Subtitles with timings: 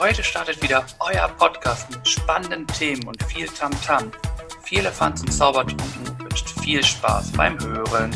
[0.00, 4.12] Heute startet wieder euer Podcast mit spannenden Themen und viel Tamtam.
[4.12, 4.62] -Tam.
[4.62, 8.12] Viel Elefants und Zaubertrunken wünscht viel Spaß beim Hören.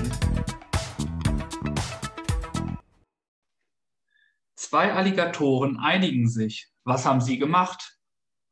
[4.54, 6.68] Zwei Alligatoren einigen sich.
[6.84, 7.99] Was haben sie gemacht?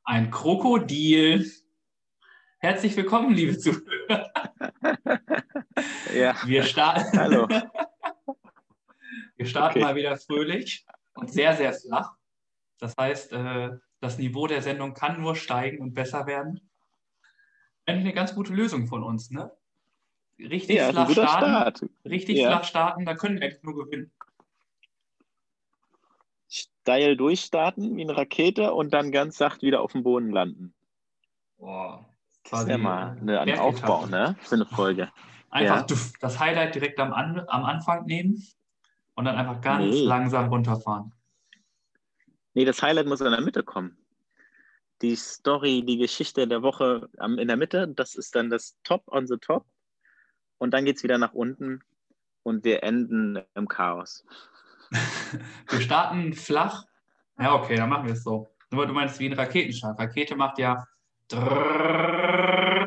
[0.02, 1.48] Ein Krokodil.
[2.59, 4.28] Herzlich willkommen, liebe Zuhörer.
[6.12, 6.34] Ja.
[6.45, 7.47] Wir starten, Hallo.
[9.37, 9.84] wir starten Okay.
[9.84, 10.84] mal wieder fröhlich
[11.15, 12.20] und sehr, sehr flach.
[12.80, 13.70] Das heißt, äh,
[14.01, 16.61] das Niveau der Sendung kann nur steigen und besser werden.
[17.87, 19.51] Eigentlich eine ganz gute Lösung von uns, ne?
[20.38, 21.87] Richtig Ja, flach starten, Start.
[22.07, 22.48] richtig Ja.
[22.48, 24.11] flach starten, da können wir eigentlich nur gewinnen.
[26.48, 30.74] Steil durchstarten wie eine Rakete und dann ganz sacht wieder auf dem Boden landen.
[31.59, 32.09] Boah,
[32.51, 33.59] Das ist ja mal eine, ein.
[33.59, 34.37] Aufbau, ne?
[34.41, 35.10] Für eine Folge.
[35.51, 35.97] Einfach Ja.
[36.21, 38.43] das Highlight direkt am, am Anfang nehmen
[39.15, 40.05] und dann einfach ganz Nee.
[40.07, 41.12] langsam runterfahren.
[42.54, 43.96] Nee, das Highlight muss in der Mitte kommen.
[45.02, 49.26] Die Story, die Geschichte der Woche in der Mitte, das ist dann das Top on
[49.26, 49.65] the Top.
[50.59, 51.82] Und dann geht es wieder nach unten
[52.42, 54.24] und wir enden im Chaos.
[55.68, 56.84] Wir starten flach.
[57.38, 58.48] Ja, okay, dann machen wir es so.
[58.73, 59.98] Nur du meinst wie ein Raketenstart.
[59.98, 60.85] Rakete macht ja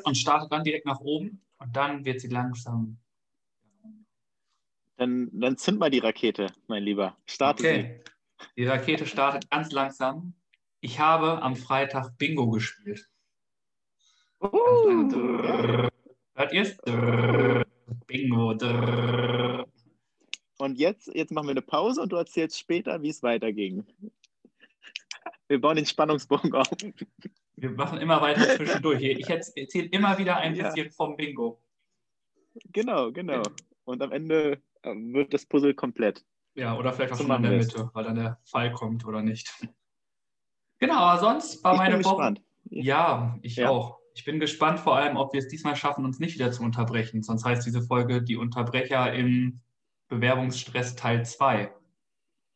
[0.03, 2.98] und startet dann direkt nach oben und dann wird sie langsam.
[4.98, 7.17] Dann, dann zünd mal die Rakete, mein Lieber.
[7.25, 8.03] Starte Okay.
[8.58, 10.33] Die Rakete startet ganz langsam.
[10.81, 13.08] Ich habe am Freitag Bingo gespielt.
[14.41, 15.89] Uh.
[16.36, 16.77] Hört ihr es?
[18.08, 18.53] Bingo.
[18.53, 19.66] Drrrr.
[20.58, 23.86] Und jetzt, jetzt machen wir eine Pause und du erzählst später, wie es weiterging.
[25.47, 26.67] Wir bauen den Spannungsbogen auf.
[27.55, 29.02] Wir machen immer weiter zwischendurch.
[29.02, 30.69] Ich erzähle immer wieder ein Ja.
[30.69, 31.61] bisschen vom Bingo.
[32.71, 33.44] Genau, genau.
[33.86, 36.23] Und am Ende äh, wird das Puzzle komplett.
[36.56, 37.68] Ja, oder vielleicht auch schon in der wir's.
[37.68, 39.52] Mitte, weil dann der Fall kommt oder nicht.
[40.80, 42.16] Genau, aber sonst war ich meine bin Woche.
[42.18, 42.42] gespannt.
[42.70, 43.70] Ja, ich Ja.
[43.70, 44.00] auch.
[44.16, 47.23] Ich bin gespannt vor allem, ob wir es diesmal schaffen, uns nicht wieder zu unterbrechen.
[47.23, 49.61] Sonst heißt diese Folge die Unterbrecher im
[50.10, 51.73] Bewerbungsstress Teil 2.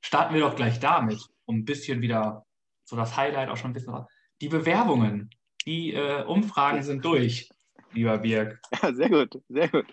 [0.01, 2.45] Starten wir doch gleich damit, um ein bisschen wieder
[2.83, 3.95] so das Highlight auch schon ein bisschen.
[4.41, 5.29] Die Bewerbungen,
[5.65, 7.49] die äh, Umfragen sind durch,
[7.93, 8.59] lieber Birg.
[8.83, 9.85] Ja, sehr gut, sehr gut.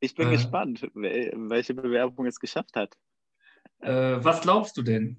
[0.00, 0.32] Ich bin Äh.
[0.32, 2.96] gespannt, wel- welche Bewerbung es geschafft hat.
[3.80, 5.16] Äh, was glaubst du denn?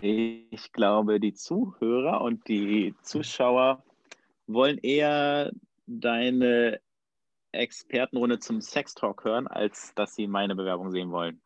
[0.00, 3.82] Ich glaube, die Zuhörer und die Zuschauer
[4.46, 5.52] wollen eher
[5.86, 6.80] deine
[7.52, 11.40] Expertenrunde zum Sextalk hören, als dass sie meine Bewerbung sehen wollen.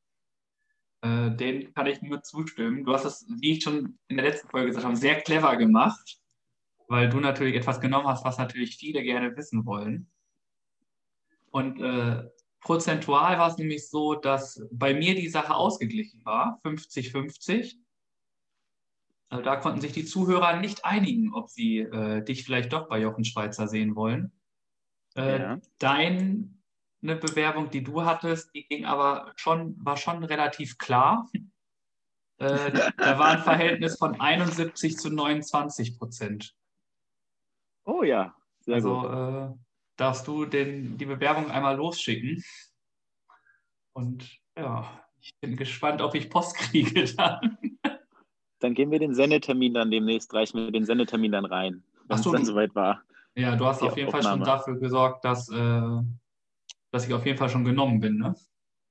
[1.03, 2.85] Äh, den kann ich nur zustimmen.
[2.85, 6.19] Du hast es, wie ich schon in der letzten Folge gesagt habe, sehr clever gemacht,
[6.89, 10.11] weil du natürlich etwas genommen hast, was natürlich viele gerne wissen wollen.
[11.51, 12.29] Und äh,
[12.61, 17.77] prozentual war es nämlich so, dass bei mir die Sache ausgeglichen war, 50-50.
[19.31, 22.99] Also da konnten sich die Zuhörer nicht einigen, ob sie äh, dich vielleicht doch bei
[23.01, 24.33] Jochen Schweizer sehen wollen.
[25.17, 25.61] Äh, Ja.
[25.79, 26.51] Deine
[27.01, 31.31] Bewerbung, die du hattest, die ging aber schon, war schon relativ klar.
[32.39, 36.57] Äh, da war ein Verhältnis von 71 zu 29 Prozent.
[37.85, 39.61] Oh ja, sehr Also gut.
[40.01, 42.43] Darfst du den, die Bewerbung einmal losschicken.
[43.93, 47.59] Und ja, ich bin gespannt, ob ich Post kriege dann.
[48.61, 52.17] Dann gehen wir den Sendetermin dann demnächst, reichen wir den Sendetermin dann rein, wenn Ach
[52.17, 53.03] es so, dann soweit war.
[53.35, 54.59] Ja, du hast auf jeden Fall schon Aufnahme.
[54.59, 56.03] dafür gesorgt, dass, äh,
[56.91, 58.35] dass ich auf jeden Fall schon genommen bin, ne?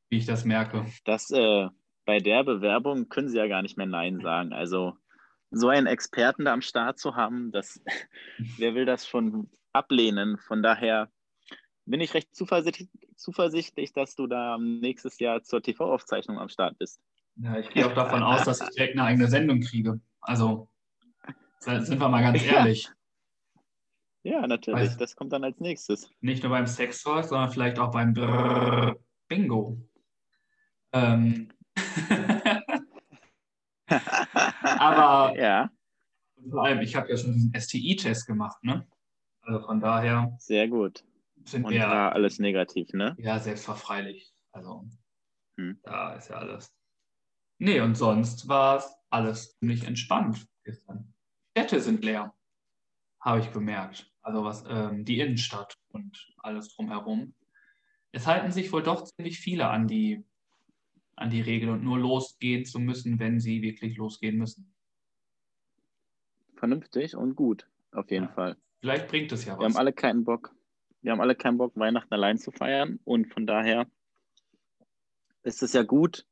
[0.09, 0.85] Wie ich das merke.
[1.05, 1.67] Das, äh,
[2.05, 4.53] bei der Bewerbung können sie ja gar nicht mehr Nein sagen.
[4.53, 4.97] Also
[5.51, 7.79] so einen Experten da am Start zu haben, das,
[8.57, 10.37] wer will das schon ablehnen?
[10.37, 11.11] Von daher
[11.85, 17.01] bin ich recht zuversichtlich, zuversichtlich, dass du da nächstes Jahr zur TV-Aufzeichnung am Start bist.
[17.37, 19.99] Ja, ich gehe auch davon aus, dass ich direkt eine eigene Sendung kriege.
[20.21, 20.69] Also,
[21.59, 22.57] sind wir mal ganz Ja.
[22.57, 22.89] ehrlich.
[24.23, 24.89] Ja, natürlich.
[24.91, 26.11] Weiß- Das kommt dann als nächstes.
[26.19, 28.97] Nicht nur beim Sex Talk, sondern vielleicht auch beim Brrr
[29.29, 29.77] Bingo.
[30.91, 31.49] Ähm.
[33.87, 35.69] Aber ja,
[36.49, 38.87] vor allem, ich habe ja schon diesen STI-Test gemacht, ne?
[39.49, 41.03] Also von daher sehr gut.
[41.43, 43.15] sind Und wir war alles negativ, ne?
[43.17, 44.31] ja selbstverfreilich.
[44.51, 44.87] Also
[45.57, 45.79] Hm.
[45.81, 46.71] da ist ja alles.
[47.57, 51.15] Nee, und sonst war es alles ziemlich entspannt gestern.
[51.57, 52.31] Städte sind leer,
[53.21, 54.13] habe ich bemerkt.
[54.21, 57.33] Also was ähm, die Innenstadt und alles drumherum.
[58.11, 60.23] Es halten sich wohl doch ziemlich viele an die,
[61.15, 64.75] an die Regel und nur losgehen zu müssen, wenn sie wirklich losgehen müssen.
[66.55, 68.31] Vernünftig und gut, auf jeden Ja.
[68.33, 68.57] Fall.
[68.79, 69.77] Vielleicht bringt es ja Wir haben was.
[69.77, 70.53] alle keinen Bock.
[71.01, 72.99] Wir haben alle keinen Bock, Weihnachten allein zu feiern.
[73.03, 73.87] Und von daher
[75.43, 76.25] ist es ja gut,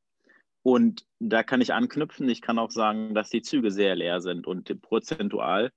[0.67, 2.27] Und da kann ich anknüpfen.
[2.27, 5.71] Ich kann auch sagen, dass die Züge sehr leer sind und prozentual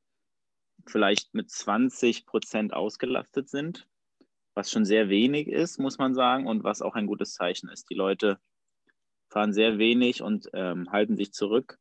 [0.85, 3.87] vielleicht mit 20 Prozent ausgelastet sind,
[4.55, 7.89] was schon sehr wenig ist, muss man sagen, und was auch ein gutes Zeichen ist.
[7.89, 8.41] Die Leute
[9.29, 11.79] fahren sehr wenig und ähm, halten sich zurück.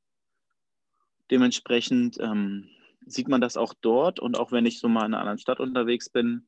[1.32, 2.70] Dementsprechend ähm,
[3.12, 5.60] sieht man das auch dort und auch wenn ich so mal in einer anderen Stadt
[5.60, 6.48] unterwegs bin,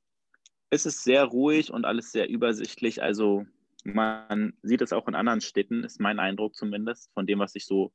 [0.70, 3.04] ist es sehr ruhig und alles sehr übersichtlich.
[3.04, 3.46] Also
[3.84, 7.66] man sieht es auch in anderen Städten, ist mein Eindruck zumindest, von dem, was ich
[7.66, 7.92] so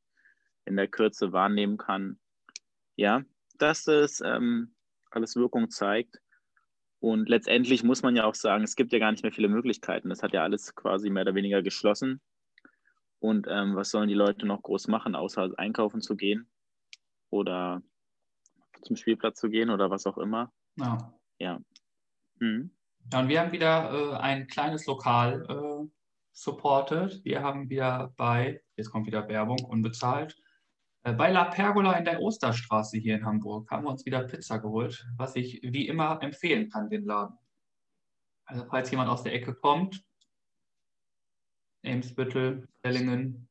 [0.64, 2.18] in der Kürze wahrnehmen kann.
[2.96, 3.22] Ja,
[3.58, 4.74] dass es ähm,
[5.10, 6.20] alles Wirkung zeigt.
[6.98, 10.08] Und letztendlich muss man ja auch sagen, es gibt ja gar nicht mehr viele Möglichkeiten.
[10.08, 12.20] Das hat ja alles quasi mehr oder weniger geschlossen.
[13.18, 16.48] Und ähm, was sollen die Leute noch groß machen, außer einkaufen zu gehen
[17.30, 17.82] oder
[18.86, 20.52] zum Spielplatz zu gehen oder was auch immer?
[20.76, 21.12] Ja.
[21.38, 21.60] Ja.
[22.38, 22.70] Mhm.
[23.12, 25.88] Ja, und wir haben wieder äh, ein kleines Lokal äh,
[26.32, 27.24] supported.
[27.24, 30.36] Wir haben wieder bei, jetzt kommt wieder Werbung, unbezahlt,
[31.06, 34.58] äh, bei La Pergola in der Osterstraße hier in Hamburg haben wir uns wieder Pizza
[34.58, 37.38] geholt, was ich wie immer empfehlen kann, den Laden.
[38.44, 40.04] Also falls jemand aus der Ecke kommt,
[41.84, 43.48] Eimsbüttel, Stellingen,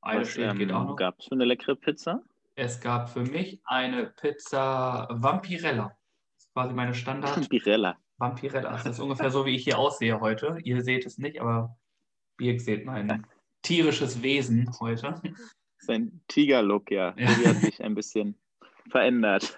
[0.00, 0.96] Eidelstedt ähm, geht auch noch.
[0.96, 2.24] Gab es für eine leckere Pizza?
[2.58, 5.96] Es gab für mich eine Pizza Vampirella.
[6.34, 7.36] Das ist quasi meine Standard.
[7.36, 7.96] Vampirella.
[8.16, 8.72] Vampirella.
[8.72, 10.58] Das ist ungefähr so, wie ich hier aussehe heute.
[10.64, 11.78] Ihr seht es nicht, aber
[12.40, 13.24] ihr seht mein
[13.62, 15.22] tierisches Wesen heute.
[15.78, 17.14] Sein Tiger-Look, ja.
[17.16, 17.32] ja.
[17.32, 18.36] Die hat sich ein bisschen
[18.90, 19.56] verändert.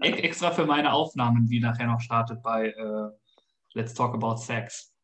[0.00, 3.08] extra für meine Aufnahmen, die nachher noch startet bei äh,
[3.74, 4.94] Let's Talk About Sex.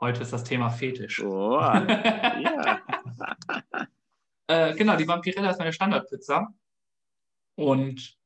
[0.00, 1.22] Heute ist das Thema Fetisch.
[1.22, 2.80] Oh, ja.
[4.50, 6.52] Äh, genau, die Vampirella ist meine Standardpizza.
[7.54, 8.18] Und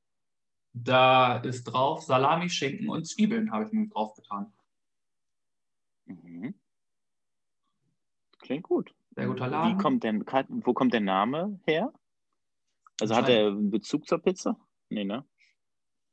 [0.72, 4.52] da ist drauf Salami, Schinken und Zwiebeln, habe ich mir drauf getan.
[6.06, 6.54] Mhm.
[8.38, 8.94] Klingt gut.
[9.14, 9.78] Sehr guter Laden.
[9.78, 11.92] Wie kommt denn, wo kommt der Name her?
[13.00, 14.56] Also hat er einen Bezug zur Pizza?
[14.88, 15.24] Nee, ne?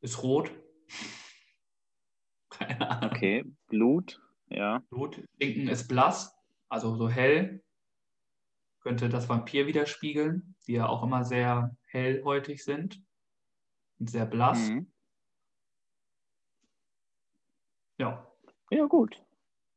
[0.02, 0.52] Ist rot.
[2.50, 3.12] Keine Ahnung.
[3.12, 4.20] Okay, Blut,
[4.50, 4.84] ja.
[4.90, 6.36] Blut, Schinken ist blass,
[6.70, 7.64] also so hell.
[8.82, 13.02] Könnte das Vampir widerspiegeln, die ja auch immer sehr hellhäutig sind
[14.10, 14.70] sehr blass.
[14.70, 14.92] Mhm.
[17.98, 18.28] Ja.
[18.72, 19.22] Ja, gut.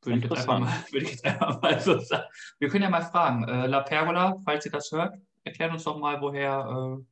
[0.02, 2.24] Würde ich, jetzt einfach mal, würde ich jetzt einfach mal so sagen.
[2.58, 3.44] Wir können ja mal fragen.
[3.48, 7.04] Äh, La Pergola, falls ihr das hört, erklärt uns doch mal, woher äh,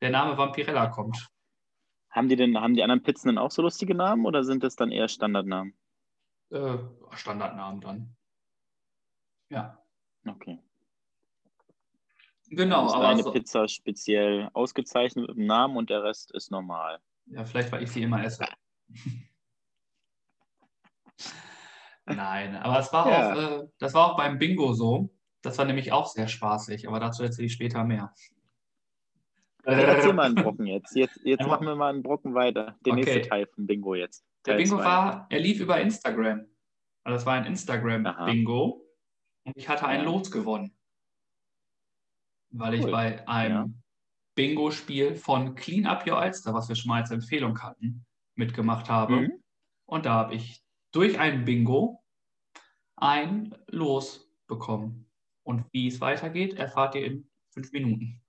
[0.00, 1.28] der Name Vampirella kommt.
[2.10, 4.74] Haben die denn, haben die anderen Pizzen denn auch so lustige Namen oder sind das
[4.74, 5.74] dann eher Standardnamen?
[6.50, 6.78] Äh,
[7.12, 8.16] Standardnamen dann.
[9.48, 9.82] Ja.
[10.26, 10.58] Okay.
[12.50, 13.08] Genau, ist aber.
[13.08, 16.98] Eine so, Pizza speziell ausgezeichnet mit dem Namen und der Rest ist normal.
[17.26, 18.44] Ja, vielleicht, weil ich sie immer esse.
[22.06, 23.32] Nein, aber es war ja.
[23.32, 25.10] auch, äh, das war auch beim Bingo so.
[25.42, 28.12] Das war nämlich auch sehr spaßig, aber dazu erzähle ich später mehr.
[29.64, 30.96] Also erzähl mal einen Brocken jetzt.
[30.96, 32.76] Jetzt, jetzt machen wir mal einen Brocken weiter.
[32.84, 33.04] Der okay.
[33.04, 34.24] nächste Teil vom Bingo jetzt.
[34.42, 34.84] Teil Der Bingo zwei.
[34.84, 36.46] war, er lief über Instagram.
[37.04, 38.84] Also das war ein Instagram-Bingo.
[39.44, 40.74] Und ich hatte ein Los gewonnen
[42.50, 43.70] weil ich bei einem ja.
[44.34, 48.04] Bingo-Spiel von Clean Up Your Ulster, was wir schon mal als Empfehlung hatten,
[48.34, 49.20] mitgemacht habe.
[49.20, 49.32] Mhm.
[49.86, 50.62] Und da habe ich
[50.92, 52.02] durch ein Bingo
[52.96, 55.06] ein Los bekommen.
[55.42, 58.20] Und wie es weitergeht, erfahrt ihr in fünf Minuten.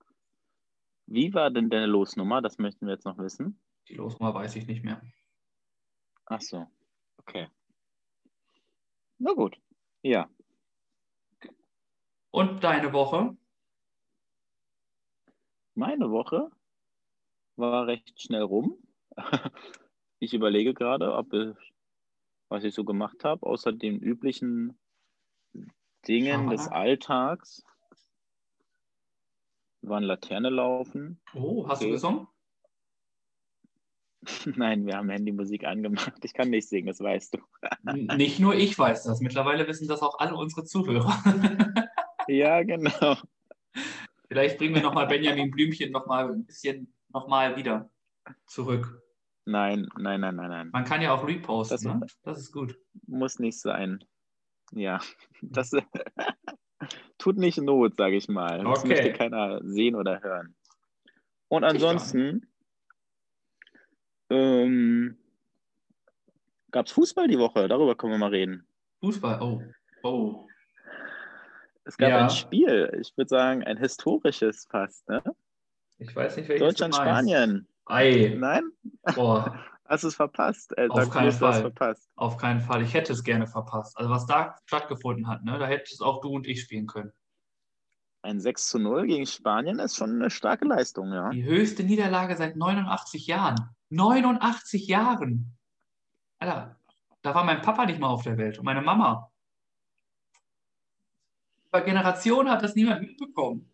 [1.06, 2.40] Wie war denn deine Losnummer?
[2.40, 3.60] Das möchten wir jetzt noch wissen.
[3.88, 5.02] Die Losnummer weiß ich nicht mehr.
[6.26, 6.66] Ach so,
[7.18, 7.48] okay.
[9.18, 9.60] Na gut,
[10.02, 10.28] ja.
[12.30, 13.36] Und deine Woche?
[15.74, 16.50] Meine Woche
[17.56, 18.78] war recht schnell rum.
[20.22, 21.56] Ich überlege gerade, ob ich,
[22.48, 24.78] was ich so gemacht habe, außer den üblichen
[26.06, 27.64] Dingen des Alltags.
[29.80, 31.20] Wir waren Laterne laufen.
[31.34, 31.86] Oh, hast okay.
[31.86, 32.28] du gesungen?
[34.56, 36.24] Nein, wir haben Handymusik angemacht.
[36.24, 37.38] Ich kann nicht singen, das weißt du.
[38.16, 39.20] nicht nur ich weiß das.
[39.20, 41.12] Mittlerweile wissen das auch alle unsere Zuhörer.
[42.28, 43.16] ja, genau.
[44.32, 47.90] Vielleicht bringen wir nochmal Benjamin Blümchen nochmal ein bisschen nochmal wieder
[48.46, 49.02] zurück.
[49.44, 50.70] Nein, nein, nein, nein, nein.
[50.72, 52.06] Man kann ja auch reposten, das, ne?
[52.22, 52.78] das ist gut.
[53.06, 54.02] Muss nicht sein.
[54.70, 55.00] Ja,
[55.42, 55.72] das
[57.18, 58.64] tut nicht Not, sage ich mal.
[58.64, 58.88] Das okay.
[58.88, 60.56] möchte keiner sehen oder hören.
[61.48, 62.46] Und ansonsten
[64.30, 65.18] ähm,
[66.70, 68.66] gab es Fußball die Woche, darüber können wir mal reden.
[69.00, 69.62] Fußball, oh.
[70.02, 70.46] Oh.
[71.84, 72.18] Es gab ja.
[72.22, 75.22] ein Spiel, ich würde sagen, ein historisches fast, ne?
[75.98, 77.68] Ich weiß nicht, welches Deutschland, Spanien.
[77.86, 78.34] Ei.
[78.36, 78.70] Nein?
[79.14, 79.58] Boah.
[79.92, 80.72] hast es verpasst.
[80.72, 81.60] Er Auf keinen Fall.
[81.60, 82.10] Verpasst.
[82.16, 82.82] Auf keinen Fall.
[82.82, 83.96] Ich hätte es gerne verpasst.
[83.98, 87.12] Also was da stattgefunden hat, ne, da hätte es auch du und ich spielen können.
[88.22, 91.30] Ein 6 zu 0 gegen Spanien ist schon eine starke Leistung, ja.
[91.30, 93.56] Die höchste Niederlage seit 89 Jahren.
[93.90, 95.56] 89 Jahren!
[96.38, 96.76] Alter,
[97.22, 99.31] da war mein Papa nicht mal auf der Welt und meine Mama.
[101.72, 103.72] Über Generationen hat das niemand mitbekommen.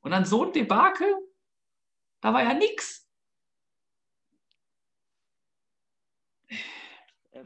[0.00, 1.14] Und dann so ein Debakel,
[2.22, 3.06] da war ja nichts.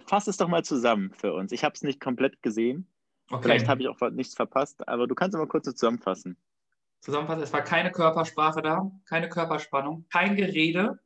[0.07, 1.51] Fass es doch mal zusammen für uns.
[1.51, 2.87] Ich habe es nicht komplett gesehen.
[3.31, 3.43] Okay.
[3.43, 6.37] Vielleicht habe ich auch nichts verpasst, aber du kannst mal kurz zusammenfassen.
[7.01, 11.01] Zusammenfassen, es war keine Körpersprache da, keine Körperspannung, kein Gerede,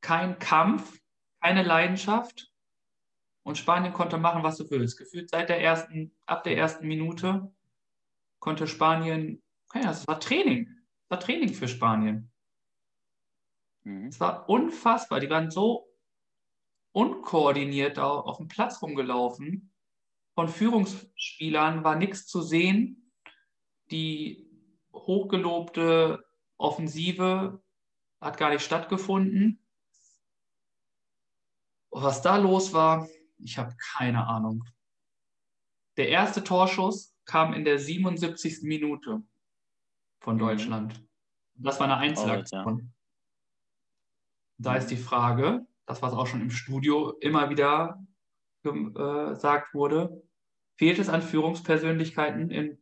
[0.00, 1.00] kein Kampf,
[1.42, 2.50] keine Leidenschaft.
[3.50, 4.96] Und Spanien konnte machen, was du willst.
[4.96, 7.52] Gefühlt seit der ersten, ab der ersten Minute
[8.38, 10.68] konnte Spanien, okay, das war Training.
[11.08, 12.30] Das war Training für Spanien.
[13.82, 14.06] Mhm.
[14.06, 15.18] Es war unfassbar.
[15.18, 15.88] Die waren so
[16.92, 19.72] unkoordiniert da auf dem Platz rumgelaufen.
[20.36, 23.10] Von Führungsspielern war nichts zu sehen.
[23.90, 24.48] Die
[24.92, 26.24] hochgelobte
[26.56, 27.60] Offensive
[28.20, 29.60] hat gar nicht stattgefunden.
[31.90, 33.08] Was da los war,
[33.42, 34.64] ich habe keine Ahnung.
[35.96, 38.62] Der erste Torschuss kam in der 77.
[38.62, 39.22] Minute
[40.20, 40.40] von mhm.
[40.40, 41.04] Deutschland.
[41.54, 42.78] Das war eine Einzelaktion.
[42.78, 42.86] Ja.
[44.58, 48.04] Da ist die Frage, das, was auch schon im Studio immer wieder
[48.64, 50.22] äh, gesagt wurde,
[50.76, 52.78] fehlt es an Führungspersönlichkeiten in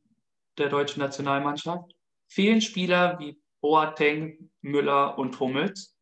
[0.59, 1.95] der deutschen Nationalmannschaft?
[2.27, 5.97] Fehlen Spieler wie Boateng, Müller und Hummels?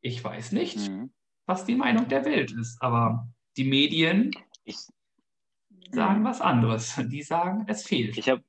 [0.00, 1.12] Ich weiß nicht, mhm.
[1.46, 4.32] Was die Meinung der Welt ist, aber die Medien
[4.64, 4.76] ich,
[5.92, 6.96] sagen was anderes.
[7.10, 8.18] Die sagen, es fehlt.
[8.18, 8.42] Ich habe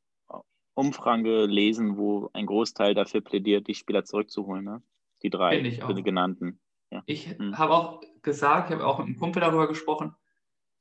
[0.74, 4.64] Umfragen gelesen, wo ein Großteil dafür plädiert, die Spieler zurückzuholen.
[4.64, 4.84] Ne?
[5.24, 6.04] Die drei ich auch.
[6.04, 6.60] genannten.
[6.92, 7.04] Ja.
[7.06, 7.58] Ich mhm.
[7.58, 10.16] habe auch gesagt, ich habe auch mit einem Kumpel darüber gesprochen,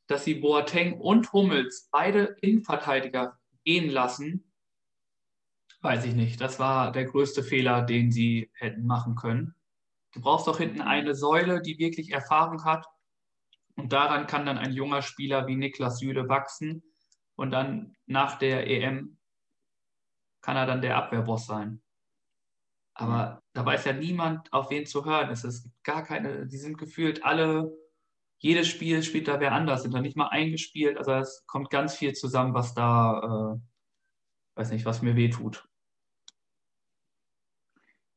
[0.06, 4.52] dass sie Boateng und Hummels beide Innenverteidiger gehen lassen.
[5.80, 6.40] Weiß ich nicht.
[6.40, 9.55] Das war der größte Fehler, den sie hätten machen können.
[10.16, 12.86] Du brauchst doch hinten eine Säule, die wirklich Erfahrung hat.
[13.74, 16.82] Und daran kann dann ein junger Spieler wie Niklas Süle wachsen.
[17.34, 19.18] Und dann nach der EM
[20.40, 21.82] kann er dann der Abwehrboss sein.
[22.94, 23.38] Aber mhm.
[23.52, 25.44] da weiß ja niemand, auf wen zu hören ist.
[25.44, 27.70] Es gibt gar keine, die sind gefühlt alle,
[28.38, 30.96] jedes Spiel spielt da wer anders, sind da nicht mal eingespielt.
[30.96, 35.65] Also es kommt ganz viel zusammen, was da, äh, weiß nicht, was mir weh tut.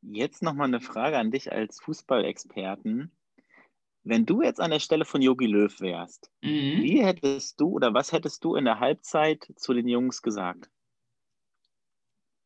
[0.01, 3.11] Jetzt nochmal eine Frage an dich als Fußballexperten.
[4.03, 6.81] Wenn du jetzt an der Stelle von Yogi Löw wärst, mhm.
[6.81, 10.69] wie hättest du oder was hättest du in der Halbzeit zu den Jungs gesagt?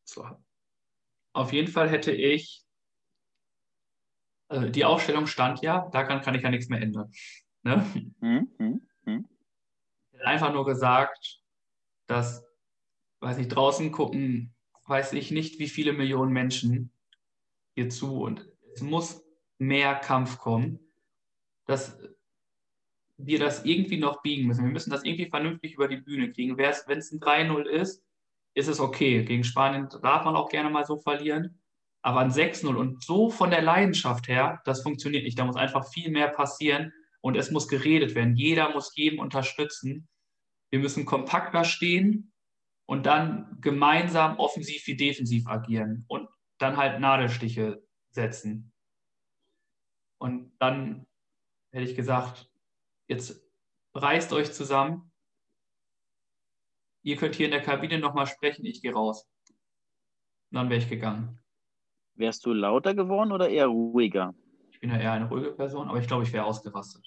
[0.04, 0.26] So.
[1.32, 2.64] Auf jeden Fall hätte ich,
[4.48, 7.10] also die Aufstellung stand ja, daran kann ich ja nichts mehr ändern.
[7.62, 7.86] Ne?
[8.20, 8.48] Mhm.
[8.58, 9.28] Mhm.
[10.12, 11.40] Ich hätte einfach nur gesagt,
[12.06, 12.44] dass,
[13.20, 14.54] weiß ich, draußen gucken,
[14.86, 16.90] weiß ich nicht, wie viele Millionen Menschen
[17.74, 19.24] hier zu und es muss
[19.58, 20.80] mehr Kampf kommen,
[21.66, 21.98] dass
[23.16, 24.64] wir das irgendwie noch biegen müssen.
[24.64, 26.58] Wir müssen das irgendwie vernünftig über die Bühne kriegen.
[26.58, 28.04] Wenn es ein 3-0 ist,
[28.54, 29.24] ist es okay.
[29.24, 31.60] Gegen Spanien darf man auch gerne mal so verlieren.
[32.02, 35.38] Aber ein 6-0 und so von der Leidenschaft her, das funktioniert nicht.
[35.38, 38.36] Da muss einfach viel mehr passieren und es muss geredet werden.
[38.36, 40.08] Jeder muss jeden unterstützen.
[40.70, 42.32] Wir müssen kompakter stehen
[42.86, 46.28] und dann gemeinsam offensiv wie defensiv agieren und
[46.64, 48.72] dann halt Nadelstiche setzen.
[50.18, 51.06] Und dann
[51.72, 52.50] hätte ich gesagt,
[53.06, 53.46] jetzt
[53.94, 55.12] reißt euch zusammen.
[57.02, 59.28] Ihr könnt hier in der Kabine nochmal sprechen, ich gehe raus.
[60.50, 61.38] Und dann wäre ich gegangen.
[62.14, 64.34] Wärst du lauter geworden oder eher ruhiger?
[64.70, 67.06] Ich bin ja eher eine ruhige Person, aber ich glaube, ich wäre ausgerastet.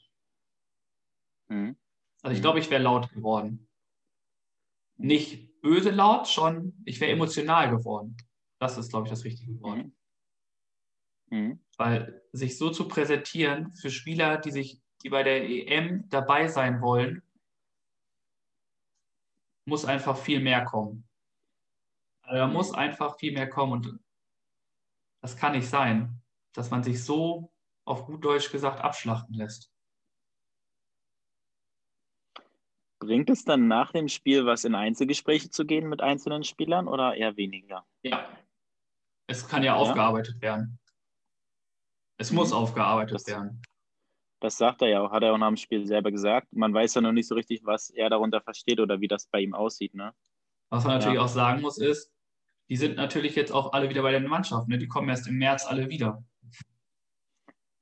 [1.48, 1.78] Mhm.
[2.22, 3.68] Also ich glaube, ich wäre laut geworden.
[4.98, 8.18] Nicht böse laut, schon, ich wäre emotional geworden.
[8.60, 9.78] Das ist, glaube ich, das richtige Wort.
[9.78, 9.92] Mhm.
[11.30, 11.60] Mhm.
[11.78, 16.82] Weil sich so zu präsentieren für Spieler, die sich, die bei der EM dabei sein
[16.82, 17.22] wollen,
[19.66, 21.08] muss einfach viel mehr kommen.
[22.22, 24.00] Also da muss einfach viel mehr kommen und
[25.22, 26.22] das kann nicht sein,
[26.54, 27.52] dass man sich so
[27.86, 29.72] auf gut Deutsch gesagt abschlachten lässt.
[33.00, 37.16] Bringt es dann nach dem Spiel was in Einzelgespräche zu gehen mit einzelnen Spielern oder
[37.16, 37.86] eher weniger?
[38.02, 38.28] Ja,
[39.28, 39.76] es kann ja, ja.
[39.76, 40.80] aufgearbeitet werden.
[42.18, 42.38] Es mhm.
[42.38, 43.62] muss aufgearbeitet das, werden.
[44.40, 46.48] Das sagt er ja auch, hat er auch nach dem Spiel selber gesagt.
[46.52, 49.42] Man weiß ja noch nicht so richtig, was er darunter versteht oder wie das bei
[49.42, 49.94] ihm aussieht.
[49.94, 50.14] Ne?
[50.70, 51.22] Was man natürlich ja.
[51.24, 52.12] auch sagen muss, ist,
[52.70, 54.68] die sind natürlich jetzt auch alle wieder bei der Mannschaft.
[54.68, 54.78] Ne?
[54.78, 56.24] Die kommen erst im März alle wieder.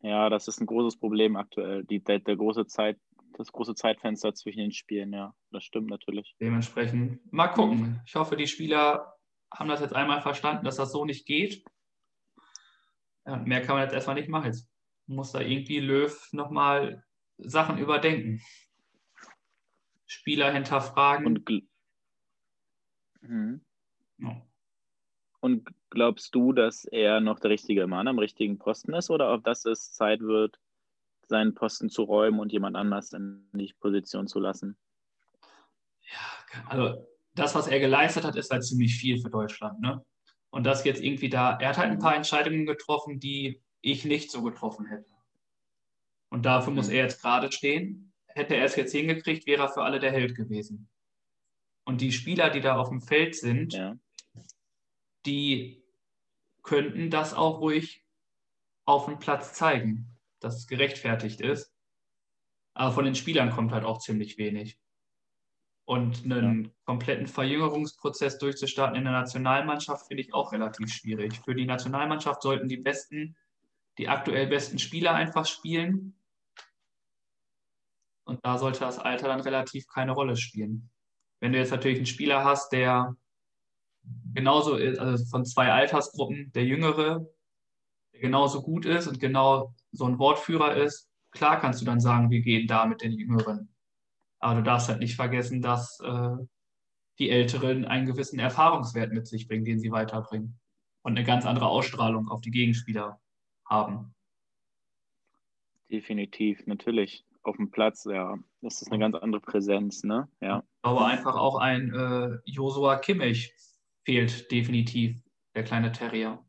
[0.02, 1.84] Ja, das ist ein großes Problem aktuell.
[1.84, 3.00] Die, der, der große Zeit,
[3.38, 6.36] das große Zeitfenster zwischen den Spielen, ja, das stimmt natürlich.
[6.40, 8.02] Dementsprechend mal gucken.
[8.06, 9.15] Ich hoffe, die Spieler
[9.56, 11.64] haben das jetzt einmal verstanden, dass das so nicht geht.
[13.26, 14.46] Ja, mehr kann man jetzt erstmal nicht machen.
[14.46, 14.70] Jetzt
[15.08, 17.04] muss da irgendwie Löw nochmal
[17.38, 18.42] Sachen überdenken.
[20.06, 21.26] Spieler hinterfragen.
[21.26, 21.68] Und, gl
[23.22, 23.66] mhm.
[24.20, 24.42] ja.
[25.40, 29.44] Und glaubst du, dass er noch der richtige Mann am richtigen Posten ist oder ob
[29.44, 30.60] das es Zeit wird,
[31.28, 34.78] seinen Posten zu räumen und jemand anders in die Position zu lassen?
[36.02, 39.80] Ja, also das, was er geleistet hat, ist halt ziemlich viel für Deutschland.
[39.82, 40.04] Ne?
[40.50, 44.32] Und das jetzt irgendwie da, er hat halt ein paar Entscheidungen getroffen, die ich nicht
[44.32, 45.10] so getroffen hätte.
[46.30, 46.96] Und dafür muss mhm.
[46.96, 48.14] er jetzt gerade stehen.
[48.28, 50.90] Hätte er es jetzt hingekriegt, wäre er für alle der Held gewesen.
[51.86, 53.96] Und die Spieler, die da auf dem Feld sind, ja
[55.26, 55.84] die
[56.64, 58.04] könnten das auch ruhig
[58.86, 60.08] auf dem Platz zeigen,
[60.40, 61.74] dass es gerechtfertigt ist.
[62.74, 64.80] Aber von den Spielern kommt halt auch ziemlich wenig.
[65.86, 66.70] Und einen ja.
[66.86, 71.40] kompletten Verjüngerungsprozess durchzustarten in der Nationalmannschaft finde ich auch relativ schwierig.
[71.46, 73.36] Für die Nationalmannschaft sollten die besten,
[74.00, 76.16] die aktuell besten Spieler einfach spielen.
[78.24, 80.90] Und da sollte das Alter dann relativ keine Rolle spielen.
[81.40, 83.16] Wenn du jetzt natürlich einen Spieler hast, der
[84.34, 87.28] genauso ist, also von zwei Altersgruppen, der Jüngere,
[88.14, 92.32] der genauso gut ist und genau so ein Wortführer ist, klar kannst du dann sagen,
[92.32, 93.75] wir gehen da mit den Jüngeren.
[94.46, 96.36] Aber du darfst halt nicht vergessen, dass äh,
[97.18, 100.60] die Älteren einen gewissen Erfahrungswert mit sich bringen, den sie weiterbringen.
[101.02, 103.20] Und eine ganz andere Ausstrahlung auf die Gegenspieler
[103.68, 104.14] haben.
[105.90, 107.26] Definitiv, natürlich.
[107.42, 110.30] Auf dem Platz, ja, das ist eine ganz andere Präsenz, ne?
[110.42, 110.64] Ja.
[110.84, 113.52] Aber einfach auch ein äh, Josua Kimmich,
[114.04, 115.24] fehlt definitiv
[115.56, 116.46] der kleine Terrier.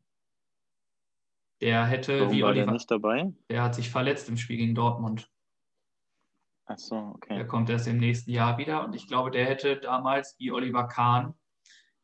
[1.61, 3.33] Der hätte, Warum wie Oliver, der nicht dabei?
[3.49, 5.31] Der hat sich verletzt im Spiel gegen Dortmund.
[6.67, 7.35] Ach so, okay.
[7.35, 10.87] Der kommt erst im nächsten Jahr wieder und ich glaube, der hätte damals wie Oliver
[10.87, 11.33] Kahn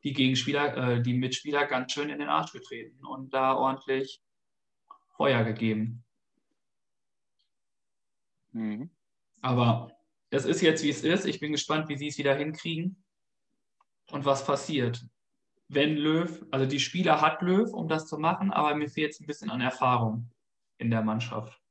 [0.03, 4.21] die Gegenspieler, äh, die Mitspieler ganz schön in den Arsch getreten und da ordentlich
[5.15, 6.03] Feuer gegeben.
[8.51, 8.89] Mhm.
[9.41, 9.91] Aber
[10.29, 11.25] es ist jetzt, wie es ist.
[11.25, 13.03] Ich bin gespannt, wie sie es wieder hinkriegen
[14.11, 15.05] und was passiert
[15.73, 19.19] wenn Löw, also die Spieler hat Löw, um das zu machen, aber mir fehlt es
[19.19, 20.29] ein bisschen an Erfahrung
[20.77, 21.61] in der Mannschaft.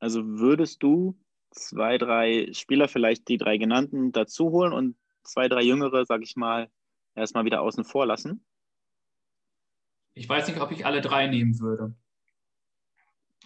[0.00, 1.18] Also würdest du
[1.50, 6.36] zwei, drei Spieler, vielleicht die drei genannten, dazu holen und zwei, drei jüngere, sag ich
[6.36, 6.70] mal,
[7.14, 8.44] erstmal wieder außen vor lassen?
[10.14, 11.94] Ich weiß nicht, ob ich alle drei nehmen würde.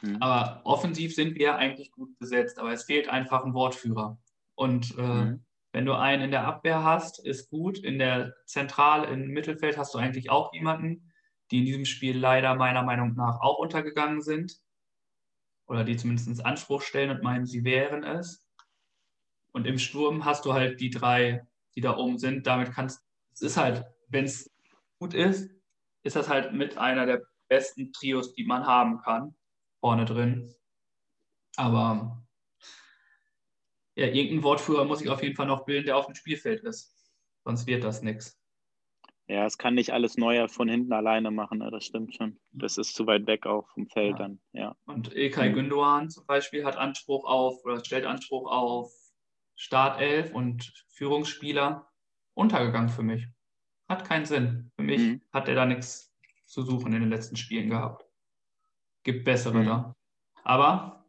[0.00, 0.22] Hm.
[0.22, 4.18] Aber offensiv sind wir eigentlich gut besetzt, aber es fehlt einfach ein Wortführer.
[4.54, 5.44] Und äh, mhm.
[5.72, 7.78] wenn du einen in der Abwehr hast, ist gut.
[7.78, 11.12] In der Zentral, im Mittelfeld hast du eigentlich auch jemanden,
[11.50, 14.60] die in diesem Spiel leider meiner Meinung nach auch untergegangen sind.
[15.66, 18.46] Oder die zumindest Anspruch stellen und meinen, sie wären es.
[19.52, 22.46] Und im Sturm hast du halt die drei, die da oben sind.
[22.46, 24.50] Damit kannst es ist halt, wenn es
[24.98, 25.50] gut ist,
[26.02, 29.34] ist das halt mit einer der besten Trios, die man haben kann,
[29.80, 30.54] vorne drin.
[31.56, 32.24] Aber
[33.96, 36.94] ja, irgendein Wortführer muss ich auf jeden Fall noch bilden, der auf dem Spielfeld ist.
[37.44, 38.40] Sonst wird das nichts.
[39.26, 41.70] Ja, es kann nicht alles Neuer von hinten alleine machen, ne?
[41.70, 42.38] das stimmt schon.
[42.52, 44.18] Das ist zu weit weg auch vom Feld ja.
[44.18, 44.76] dann, ja.
[44.84, 45.54] Und Ilkay mhm.
[45.54, 48.92] Gündoğan zum Beispiel hat Anspruch auf oder stellt Anspruch auf
[49.56, 51.90] Startelf und Führungsspieler.
[52.34, 53.26] Untergegangen für mich.
[53.88, 54.72] Hat keinen Sinn.
[54.76, 55.22] Für mich mhm.
[55.32, 56.12] hat er da nichts
[56.44, 58.04] zu suchen in den letzten Spielen gehabt.
[59.04, 59.66] Gibt bessere mhm.
[59.66, 59.96] da.
[60.42, 61.06] Aber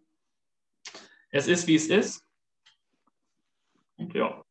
[1.31, 2.23] es ist, wie es ist.
[3.97, 4.44] Und ja,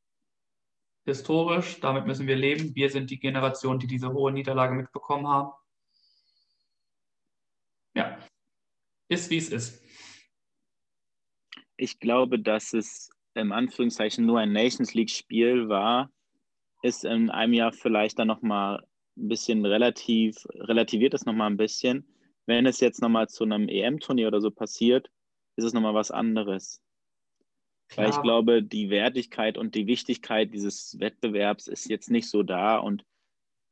[1.05, 2.75] historisch, damit müssen wir leben.
[2.75, 5.53] Wir sind die Generation, die diese hohe Niederlage mitbekommen haben.
[7.95, 8.19] Ja,
[9.09, 9.83] ist wie es ist.
[11.77, 16.11] Ich glaube, dass es im Anführungszeichen nur ein Nations League-Spiel war,
[16.83, 18.85] ist in einem Jahr vielleicht dann nochmal
[19.17, 22.07] ein bisschen relativ, relativiert es nochmal ein bisschen.
[22.47, 25.11] Wenn es jetzt nochmal zu einem EM-Turnier oder so passiert,
[25.57, 26.84] ist es nochmal was anderes.
[27.89, 28.07] Klar.
[28.07, 32.79] Weil ich glaube, die Wertigkeit und die Wichtigkeit dieses Wettbewerbs ist jetzt nicht so da.
[32.79, 33.05] Und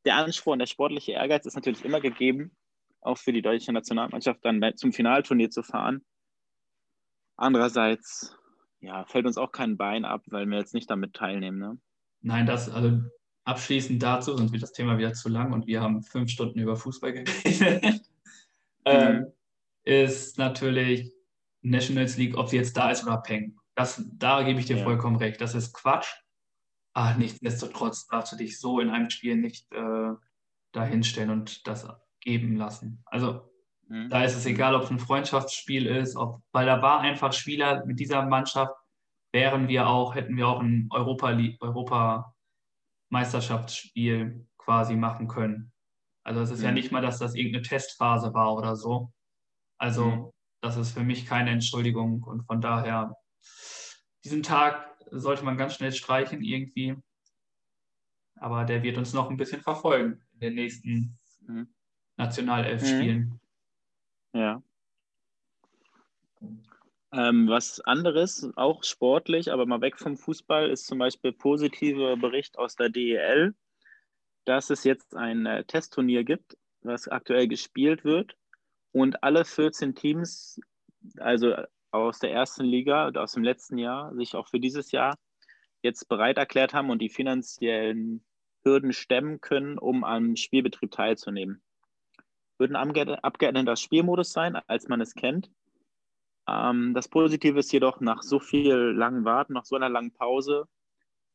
[0.05, 2.55] der Anspruch und der sportliche Ehrgeiz ist natürlich immer gegeben,
[3.01, 6.05] auch für die deutsche Nationalmannschaft dann zum Finalturnier zu fahren.
[7.37, 8.37] Andererseits
[8.81, 11.59] ja, fällt uns auch kein Bein ab, weil wir jetzt nicht damit teilnehmen.
[11.59, 11.79] Ne?
[12.21, 13.01] Nein, das, also
[13.45, 16.77] abschließend dazu, sonst wird das Thema wieder zu lang und wir haben fünf Stunden über
[16.77, 18.03] Fußball geredet,
[18.85, 19.27] ähm, mhm.
[19.85, 21.13] ist natürlich
[21.63, 23.57] Nationals League, ob sie jetzt da ist oder Peng.
[23.75, 24.85] Das, da gebe ich dir ja.
[24.85, 25.41] vollkommen recht.
[25.41, 26.13] Das ist Quatsch.
[26.95, 30.13] Ach, nichtsdestotrotz darfst du dich so in einem Spiel nicht äh,
[30.73, 31.89] dahinstellen und das
[32.21, 33.03] geben lassen.
[33.07, 33.51] Also
[33.89, 34.11] mhm.
[34.11, 37.85] da ist es egal, ob es ein Freundschaftsspiel ist, ob, weil da war einfach Spieler
[37.87, 38.75] mit dieser Mannschaft,
[39.33, 42.35] wären wir auch, hätten wir auch ein Europa, Europa
[43.09, 45.73] Meisterschaftsspiel quasi machen können.
[46.25, 46.65] Also es ist mhm.
[46.67, 49.13] ja nicht mal, dass das irgendeine Testphase war oder so.
[49.79, 50.31] Also mhm.
[50.61, 53.17] das ist für mich keine Entschuldigung und von daher
[54.25, 56.97] diesen Tag sollte man ganz schnell streichen irgendwie.
[58.37, 61.73] Aber der wird uns noch ein bisschen verfolgen in den nächsten mhm.
[62.17, 63.41] Nationalelf-Spielen.
[64.33, 64.41] Mhm.
[64.41, 64.63] Ja.
[67.13, 72.59] Ähm, was anderes, auch sportlich, aber mal weg vom Fußball, ist zum Beispiel positiver Bericht
[72.59, 73.55] aus der DEL,
[74.47, 78.37] dass es jetzt ein äh, Testturnier gibt, was aktuell gespielt wird
[78.93, 80.59] und alle 14 Teams,
[81.19, 81.55] also
[81.93, 85.17] aus der ersten Liga und aus dem letzten Jahr, sich auch für dieses Jahr
[85.83, 88.25] jetzt bereit erklärt haben und die finanziellen
[88.65, 91.63] Hürden stemmen können, um am Spielbetrieb teilzunehmen.
[92.59, 95.51] Würden abgeänderter Spielmodus sein, als man es kennt.
[96.49, 100.69] Ähm, das Positive ist jedoch, nach so viel langen Warten, nach so einer langen Pause,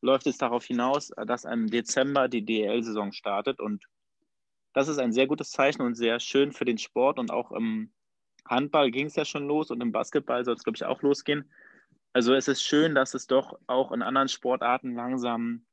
[0.01, 3.59] läuft es darauf hinaus, dass im Dezember die DEL-Saison startet.
[3.59, 3.85] Und
[4.73, 7.19] das ist ein sehr gutes Zeichen und sehr schön für den Sport.
[7.19, 7.91] Und auch im
[8.49, 11.51] Handball ging es ja schon los und im Basketball soll es, glaube ich, auch losgehen.
[12.13, 15.65] Also es ist schön, dass es doch auch in anderen Sportarten langsam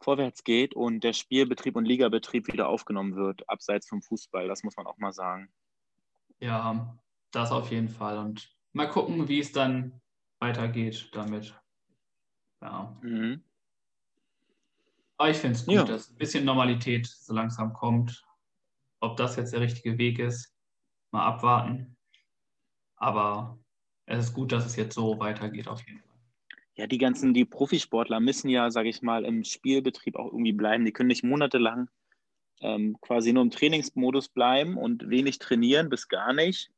[0.00, 4.48] vorwärts geht und der Spielbetrieb und Ligabetrieb wieder aufgenommen wird, abseits vom Fußball.
[4.48, 5.50] Das muss man auch mal sagen.
[6.38, 6.96] Ja,
[7.30, 8.18] das auf jeden Fall.
[8.18, 10.00] Und mal gucken, wie es dann
[10.38, 11.58] weitergeht damit.
[12.62, 12.96] Ja.
[13.02, 13.42] Mhm.
[15.18, 15.84] Aber ich finde es gut, ja.
[15.84, 18.24] dass ein bisschen Normalität so langsam kommt.
[19.00, 20.55] Ob das jetzt der richtige Weg ist,
[21.12, 21.96] mal abwarten.
[22.96, 23.58] Aber
[24.06, 26.16] es ist gut, dass es jetzt so weitergeht, auf jeden Fall.
[26.74, 30.84] Ja, die ganzen, die Profisportler müssen ja, sage ich mal, im Spielbetrieb auch irgendwie bleiben.
[30.84, 31.88] Die können nicht monatelang
[32.60, 36.70] ähm, quasi nur im Trainingsmodus bleiben und wenig trainieren, bis gar nicht.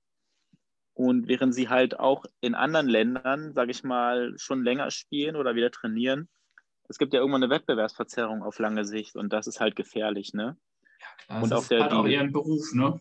[0.94, 5.54] Und während sie halt auch in anderen Ländern, sage ich mal, schon länger spielen oder
[5.54, 6.28] wieder trainieren,
[6.88, 10.56] es gibt ja irgendwann eine Wettbewerbsverzerrung auf lange Sicht und das ist halt gefährlich, ne?
[11.00, 11.42] Ja, klar.
[11.42, 13.00] Und das auch ist der, halt auch ihren Beruf, ne?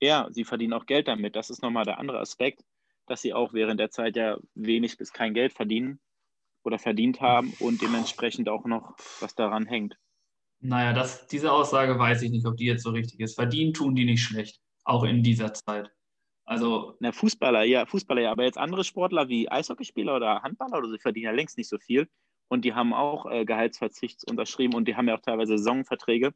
[0.00, 1.36] Ja, sie verdienen auch Geld damit.
[1.36, 2.62] Das ist nochmal der andere Aspekt,
[3.06, 6.00] dass sie auch während der Zeit ja wenig bis kein Geld verdienen
[6.62, 9.96] oder verdient haben und dementsprechend auch noch was daran hängt.
[10.60, 13.34] Naja, das, diese Aussage weiß ich nicht, ob die jetzt so richtig ist.
[13.34, 15.90] Verdienen tun die nicht schlecht, auch in dieser Zeit.
[16.44, 16.96] Also.
[17.00, 20.98] Na, Fußballer, ja, Fußballer, ja, aber jetzt andere Sportler wie Eishockeyspieler oder Handballer oder so,
[20.98, 22.08] verdienen ja längst nicht so viel.
[22.48, 26.32] Und die haben auch äh, Gehaltsverzicht unterschrieben und die haben ja auch teilweise Saisonverträge,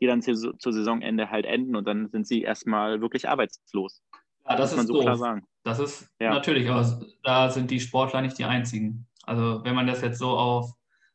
[0.00, 4.02] die dann zu, zu Saisonende halt enden und dann sind sie erstmal wirklich arbeitslos.
[4.46, 5.02] Ja, das, das ist so doof.
[5.02, 5.46] klar sagen.
[5.62, 6.30] Das ist ja.
[6.30, 9.06] natürlich, aber da sind die Sportler nicht die einzigen.
[9.22, 10.72] Also wenn man das jetzt so auf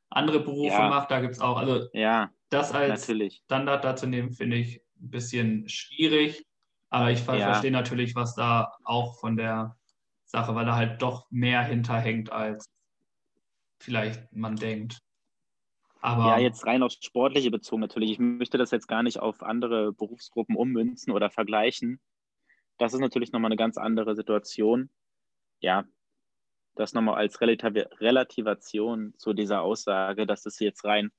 [0.10, 0.89] andere Berufe ja.
[0.89, 3.42] macht, da gibt es auch, also ja, das als natürlich.
[3.46, 6.46] Standard dazu nehmen, finde ich ein bisschen schwierig.
[6.89, 7.38] Aber ich ja.
[7.38, 9.78] verstehe natürlich, was da auch von der
[10.26, 12.65] Sache, weil da halt doch mehr hinterhängt, als
[13.80, 15.00] vielleicht man denkt.
[16.02, 18.12] Aber ja, jetzt rein aufs Sportliche bezogen natürlich.
[18.12, 22.00] Ich möchte das jetzt gar nicht auf andere Berufsgruppen ummünzen oder vergleichen.
[22.78, 24.90] Das ist natürlich nochmal eine ganz andere Situation.
[25.60, 25.84] Ja,
[26.76, 31.12] das nochmal als Relativ Relativation zu dieser Aussage, dass es jetzt rein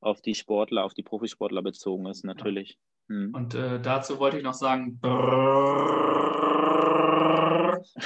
[0.00, 2.78] auf die Sportler, auf die Profisportler bezogen ist, natürlich.
[3.08, 3.32] Hm.
[3.34, 6.28] Und äh, dazu wollte ich noch sagen, brrr,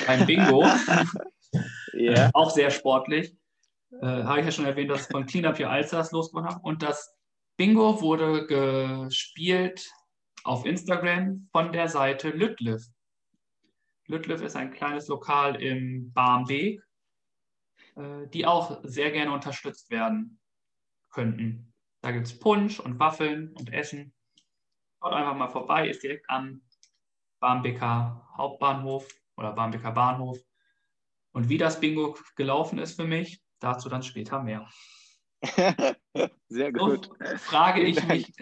[0.06, 0.64] beim Bingo,
[1.94, 2.30] yeah.
[2.34, 3.34] auch sehr sportlich,
[4.00, 6.62] äh, habe ich ja schon erwähnt, dass von Clean Up Your Alsters losgewonnen habe.
[6.62, 7.14] Und das
[7.56, 9.90] Bingo wurde gespielt
[10.44, 12.82] auf Instagram von der Seite Lütliff.
[14.06, 16.82] Lütliff ist ein kleines Lokal im Barmbek,
[17.96, 20.40] äh, die auch sehr gerne unterstützt werden
[21.10, 21.72] könnten.
[22.00, 24.12] Da gibt es Punsch und Waffeln und Essen.
[25.00, 26.62] Schaut einfach mal vorbei, ist direkt am
[27.40, 30.38] Barmbeker Hauptbahnhof oder Barmbeker Bahnhof.
[31.32, 34.68] Und wie das Bingo gelaufen ist für mich, dazu dann später mehr.
[36.48, 37.06] Sehr gut.
[37.06, 38.32] So frage ich mich,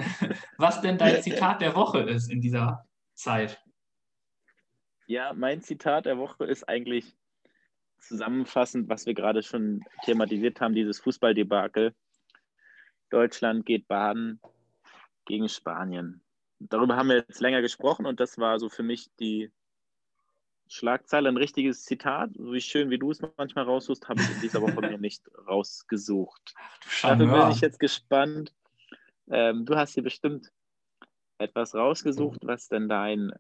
[0.59, 3.63] was denn dein Zitat der Woche ist in dieser Zeit.
[5.07, 7.17] Ja, mein Zitat der Woche ist eigentlich
[7.99, 11.95] zusammenfassend, was wir gerade schon thematisiert haben, dieses Fußballdebakel.
[13.11, 14.41] Deutschland geht baden
[15.27, 16.23] gegen Spanien
[16.61, 19.51] darüber haben wir jetzt länger gesprochen und das war so für mich die
[20.73, 22.31] Schlagzeile, ein richtiges Zitat.
[22.35, 25.29] So wie schön wie du es manchmal raussuchst, habe ich in dieser Woche mir nicht
[25.49, 26.55] rausgesucht.
[27.03, 28.55] Dafür bin ich jetzt gespannt.
[29.29, 30.53] Ähm, du hast hier bestimmt
[31.39, 33.33] etwas rausgesucht, was denn dein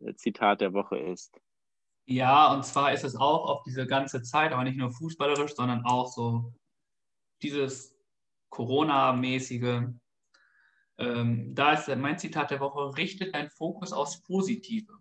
[0.00, 1.40] äh, Zitat der Woche ist.
[2.06, 5.84] Ja, und zwar ist es auch auf diese ganze Zeit, aber nicht nur fußballerisch, sondern
[5.84, 6.54] auch so
[7.42, 7.96] dieses
[8.50, 9.88] Corona-mäßige,
[10.98, 14.92] ähm, da ist mein Zitat der Woche, richtet deinen Fokus aufs Positive.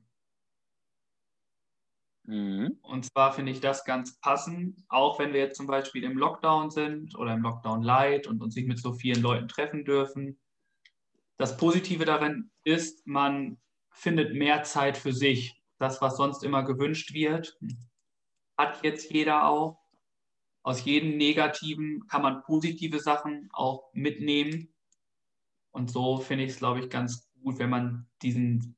[2.27, 2.79] Mhm.
[2.81, 6.71] Und zwar finde ich das ganz passend, auch wenn wir jetzt zum Beispiel im Lockdown
[6.71, 10.39] sind oder im Lockdown Light und uns nicht mit so vielen Leuten treffen dürfen.
[11.37, 13.57] Das Positive darin ist, man
[13.91, 15.61] findet mehr Zeit für sich.
[15.77, 17.57] Das, was sonst immer gewünscht wird,
[18.57, 19.79] hat jetzt jeder auch.
[20.63, 24.73] Aus jedem Negativen kann man positive Sachen auch mitnehmen.
[25.71, 28.75] Und so finde ich es, glaube ich, ganz gut, wenn man diesen,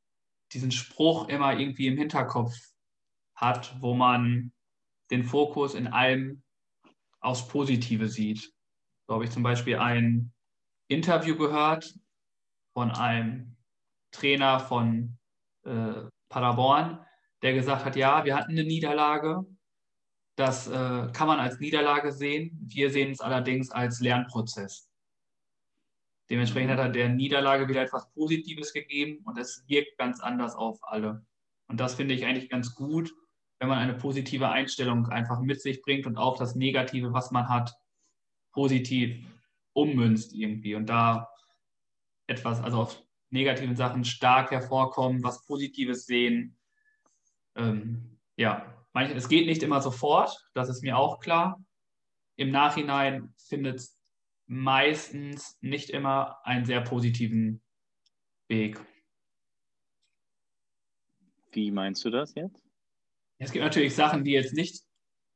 [0.52, 2.54] diesen Spruch immer irgendwie im Hinterkopf
[3.38, 4.52] hat, wo man
[5.12, 6.44] den Fokus in allem
[7.22, 8.52] aufs Positive sieht.
[9.08, 10.34] So habe ich zum Beispiel ein
[10.90, 11.94] Interview gehört
[12.74, 13.56] von einem
[14.12, 15.18] Trainer von
[15.64, 17.06] äh, Paderborn,
[17.42, 19.46] der gesagt hat, ja, wir hatten eine Niederlage.
[20.36, 20.72] Das äh,
[21.14, 22.60] kann man als Niederlage sehen.
[22.68, 24.90] Wir sehen es allerdings als Lernprozess.
[26.30, 30.78] Dementsprechend hat er der Niederlage wieder etwas Positives gegeben und es wirkt ganz anders auf
[30.82, 31.26] alle.
[31.68, 33.14] Und das finde ich eigentlich ganz gut,
[33.60, 37.50] wenn man eine positive Einstellung einfach mit sich bringt und auch das Negative, was man
[37.50, 37.74] hat,
[38.52, 39.26] positiv
[39.74, 41.30] ummünzt irgendwie und da
[42.28, 46.58] etwas, also auf negativen Sachen stark hervorkommen, was Positives sehen.
[47.56, 51.64] Ähm, ja, manche, es geht nicht immer sofort, das ist mir auch klar.
[52.36, 54.00] Im Nachhinein findet es
[54.46, 57.62] meistens nicht immer einen sehr positiven
[58.48, 58.80] Weg.
[61.52, 62.67] Wie meinst du das jetzt?
[63.40, 64.84] Es gibt natürlich Sachen, die jetzt nicht,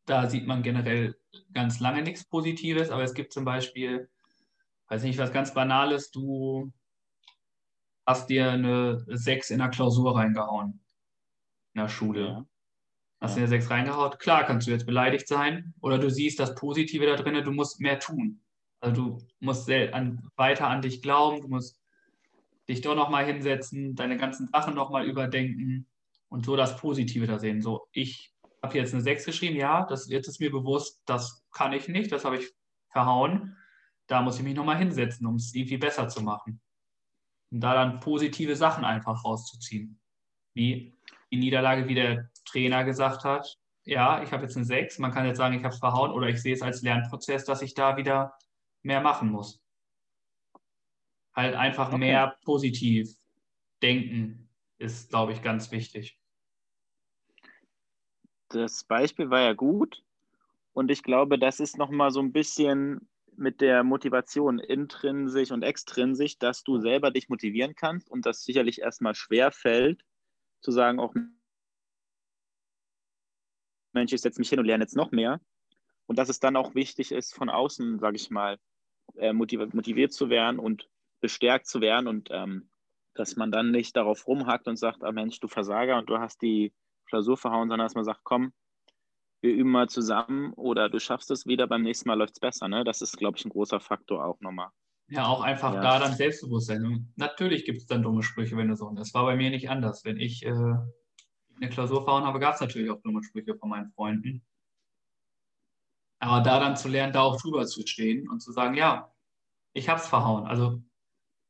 [0.05, 1.15] da sieht man generell
[1.53, 4.09] ganz lange nichts Positives, aber es gibt zum Beispiel,
[4.87, 6.71] weiß nicht, was ganz Banales, du
[8.05, 10.81] hast dir eine 6 in der Klausur reingehauen
[11.73, 12.25] in der Schule.
[12.25, 12.45] Ja.
[13.21, 13.35] Hast ja.
[13.35, 14.17] dir eine 6 reingehauen?
[14.17, 17.79] Klar, kannst du jetzt beleidigt sein oder du siehst das Positive da drin, du musst
[17.79, 18.41] mehr tun.
[18.79, 21.79] Also du musst an, weiter an dich glauben, du musst
[22.67, 25.85] dich doch nochmal hinsetzen, deine ganzen Sachen nochmal überdenken
[26.31, 27.61] und so das Positive da sehen.
[27.61, 31.73] So, ich habe jetzt eine 6 geschrieben, ja, das, jetzt ist mir bewusst, das kann
[31.73, 32.49] ich nicht, das habe ich
[32.89, 33.57] verhauen.
[34.07, 36.61] Da muss ich mich nochmal hinsetzen, um es irgendwie besser zu machen.
[37.51, 39.99] Und da dann positive Sachen einfach rauszuziehen.
[40.53, 40.97] Wie
[41.31, 45.25] die Niederlage, wie der Trainer gesagt hat, ja, ich habe jetzt eine 6, man kann
[45.25, 47.97] jetzt sagen, ich habe es verhauen oder ich sehe es als Lernprozess, dass ich da
[47.97, 48.37] wieder
[48.83, 49.61] mehr machen muss.
[51.33, 51.97] Halt einfach okay.
[51.97, 53.17] mehr positiv
[53.81, 56.20] denken ist, glaube ich, ganz wichtig
[58.53, 60.03] das Beispiel war ja gut.
[60.73, 66.37] Und ich glaube, das ist nochmal so ein bisschen mit der Motivation intrinsisch und extrinsisch,
[66.37, 70.03] dass du selber dich motivieren kannst und das sicherlich erstmal schwer fällt,
[70.61, 71.13] zu sagen, auch
[73.93, 75.41] Mensch, ich setze mich hin und lerne jetzt noch mehr.
[76.05, 78.57] Und dass es dann auch wichtig ist, von außen, sage ich mal,
[79.15, 82.69] äh, motiviert, zu werden und bestärkt zu werden und ähm,
[83.13, 86.41] dass man dann nicht darauf rumhackt und sagt, ah Mensch, du Versager und du hast
[86.41, 86.73] die
[87.11, 88.53] Klausur verhauen, sondern dass man sagt, komm,
[89.41, 92.67] wir üben mal zusammen oder du schaffst es wieder, beim nächsten Mal läuft es besser.
[92.67, 92.83] Ne?
[92.83, 94.69] Das ist, glaube ich, ein großer Faktor auch nochmal.
[95.09, 95.81] Ja, auch einfach ja.
[95.81, 97.11] da dann Selbstbewusstsein.
[97.17, 98.89] Natürlich gibt es dann dumme Sprüche, wenn du so.
[98.91, 100.05] Das war bei mir nicht anders.
[100.05, 103.91] Wenn ich äh, eine Klausur verhauen habe, gab es natürlich auch dumme Sprüche von meinen
[103.91, 104.41] Freunden.
[106.19, 109.11] Aber da dann zu lernen, da auch drüber zu stehen und zu sagen, ja,
[109.73, 110.45] ich habe es verhauen.
[110.45, 110.81] Also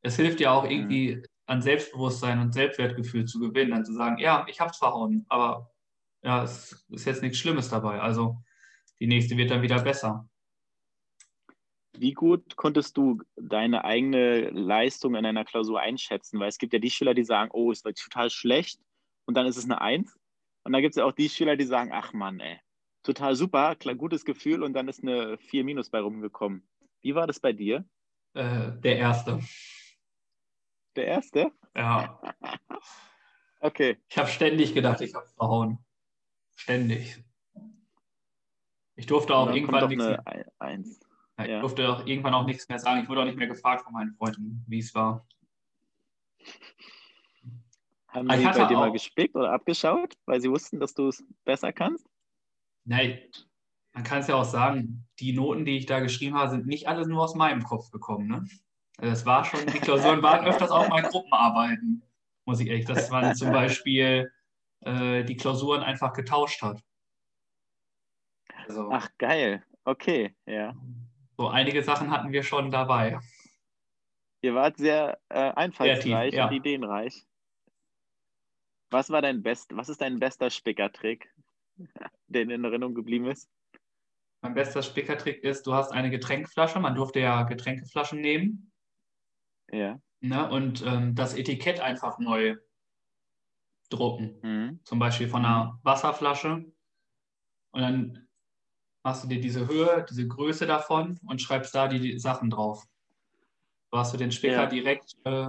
[0.00, 0.70] es hilft ja auch mhm.
[0.70, 1.22] irgendwie
[1.52, 5.70] an Selbstbewusstsein und Selbstwertgefühl zu gewinnen, dann zu sagen, ja, ich habe es verhauen, aber
[6.22, 8.00] ja, es ist jetzt nichts Schlimmes dabei.
[8.00, 8.42] Also
[9.00, 10.28] die nächste wird dann wieder besser.
[11.94, 16.40] Wie gut konntest du deine eigene Leistung in einer Klausur einschätzen?
[16.40, 18.80] Weil es gibt ja die Schüler, die sagen, oh, es war total schlecht
[19.26, 20.18] und dann ist es eine Eins.
[20.64, 22.58] Und dann gibt es ja auch die Schüler, die sagen, ach Mann, ey,
[23.02, 26.66] total super, gutes Gefühl und dann ist eine 4 Minus bei rumgekommen.
[27.02, 27.84] Wie war das bei dir?
[28.32, 29.40] Äh, der erste.
[30.96, 31.52] Der erste?
[31.74, 32.20] Ja.
[33.60, 33.98] okay.
[34.08, 35.78] Ich habe ständig gedacht, ich habe verhauen.
[36.54, 37.24] Ständig.
[38.94, 41.00] Ich durfte auch irgendwann nichts mehr, Eins.
[41.38, 43.02] Ja, ich durfte auch irgendwann auch nichts mehr sagen.
[43.02, 45.26] Ich wurde auch nicht mehr gefragt von meinen Freunden, wie es war.
[48.08, 51.72] Haben sie bei dir mal gespickt oder abgeschaut, weil sie wussten, dass du es besser
[51.72, 52.06] kannst?
[52.84, 53.18] Nein,
[53.94, 56.88] man kann es ja auch sagen, die Noten, die ich da geschrieben habe, sind nicht
[56.88, 58.28] alle nur aus meinem Kopf gekommen.
[58.28, 58.46] Ne?
[59.02, 62.04] Es war schon, die Klausuren waren öfters auch mal Gruppenarbeiten,
[62.44, 64.30] muss ich ehrlich, dass man zum Beispiel
[64.82, 66.80] äh, die Klausuren einfach getauscht hat.
[68.64, 69.64] Also, Ach, geil.
[69.84, 70.76] Okay, ja.
[71.36, 73.18] So einige Sachen hatten wir schon dabei.
[74.40, 76.46] Ihr wart sehr äh, einfallsreich ja.
[76.46, 77.26] und ideenreich.
[78.90, 81.28] Was war dein best, was ist dein bester Spickertrick,
[82.28, 83.50] der in Erinnerung geblieben ist?
[84.42, 88.71] Mein bester Spickertrick ist, du hast eine Getränkeflasche, man durfte ja Getränkeflaschen nehmen.
[89.72, 89.98] Ja.
[90.20, 90.50] Ne?
[90.50, 92.56] Und ähm, das Etikett einfach neu
[93.88, 94.38] drucken.
[94.42, 94.80] Mhm.
[94.84, 96.64] Zum Beispiel von einer Wasserflasche.
[97.72, 98.28] Und dann
[99.02, 102.84] machst du dir diese Höhe, diese Größe davon und schreibst da die, die Sachen drauf.
[103.90, 104.66] Du hast du den Spicker Ja.
[104.66, 105.48] direkt äh,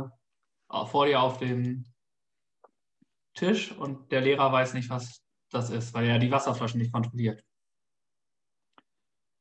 [0.86, 1.86] vor dir auf dem
[3.36, 7.43] Tisch und der Lehrer weiß nicht, was das ist, weil er die Wasserflaschen nicht kontrolliert.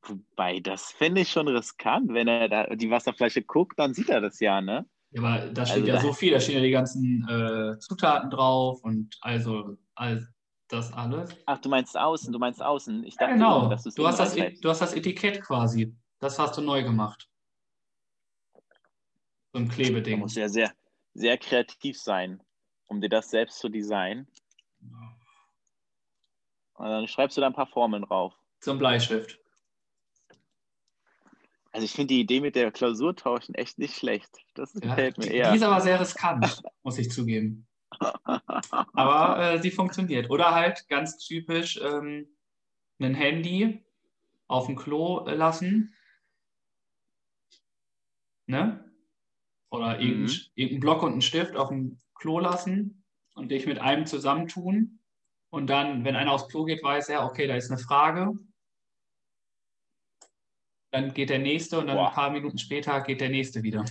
[0.04, 2.12] Wobei, das finde ich schon riskant.
[2.12, 4.86] Wenn er da die Wasserflasche guckt, dann sieht er das ja, ne?
[5.12, 8.30] Ja, aber da steht Also ja so viel, da stehen ja die ganzen äh, Zutaten
[8.30, 10.26] drauf und also all
[10.68, 11.36] das alles.
[11.46, 13.04] Ach, du meinst außen, du meinst außen.
[13.04, 13.58] Ich Ja, dachte, genau.
[13.60, 15.94] innen, dass du's Du hast, das, E- du hast das Etikett quasi.
[16.18, 17.28] Das hast du neu gemacht.
[19.52, 20.18] So ein Klebeding.
[20.18, 20.72] musst du ja sehr,
[21.14, 22.42] sehr kreativ sein,
[22.86, 24.26] um dir das selbst zu designen.
[26.74, 28.34] Und dann schreibst du da ein paar Formeln drauf.
[28.60, 29.38] Zum Bleistift.
[31.72, 34.30] Also ich finde die Idee mit der Klausur tauschen echt nicht schlecht.
[34.54, 35.50] Das Ja, gefällt mir die, eher.
[35.50, 37.66] die ist aber sehr riskant, muss ich zugeben.
[38.94, 40.30] Aber äh, sie funktioniert.
[40.30, 42.26] Oder halt ganz typisch ähm,
[43.00, 43.84] ein Handy
[44.48, 45.94] auf dem Klo äh, lassen.
[48.46, 48.84] Ne?
[49.70, 50.40] Oder irgendein, Mhm.
[50.54, 53.04] irgendein Block und einen Stift auf dem Klo lassen
[53.34, 55.00] und dich mit einem zusammentun.
[55.50, 58.32] Und dann, wenn einer aufs Klo geht, weiß er, okay, da ist eine Frage.
[60.92, 62.08] Dann geht der nächste und dann Boah.
[62.08, 63.84] ein paar Minuten später geht der nächste wieder.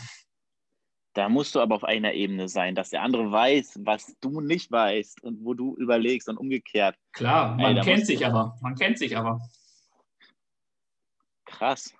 [1.14, 4.72] Da musst du aber auf einer Ebene sein, dass der andere weiß, was du nicht
[4.72, 6.96] weißt und wo du überlegst und umgekehrt.
[7.12, 8.58] Klar, Ey, man da kennt sich aber.
[8.62, 9.42] Man kennt sich aber.
[11.46, 11.94] Krass.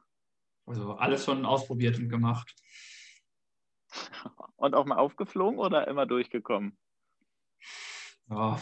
[0.66, 2.56] Also alles schon ausprobiert und gemacht.
[4.56, 6.78] Und auch mal aufgeflogen oder immer durchgekommen?
[8.30, 8.60] Ja.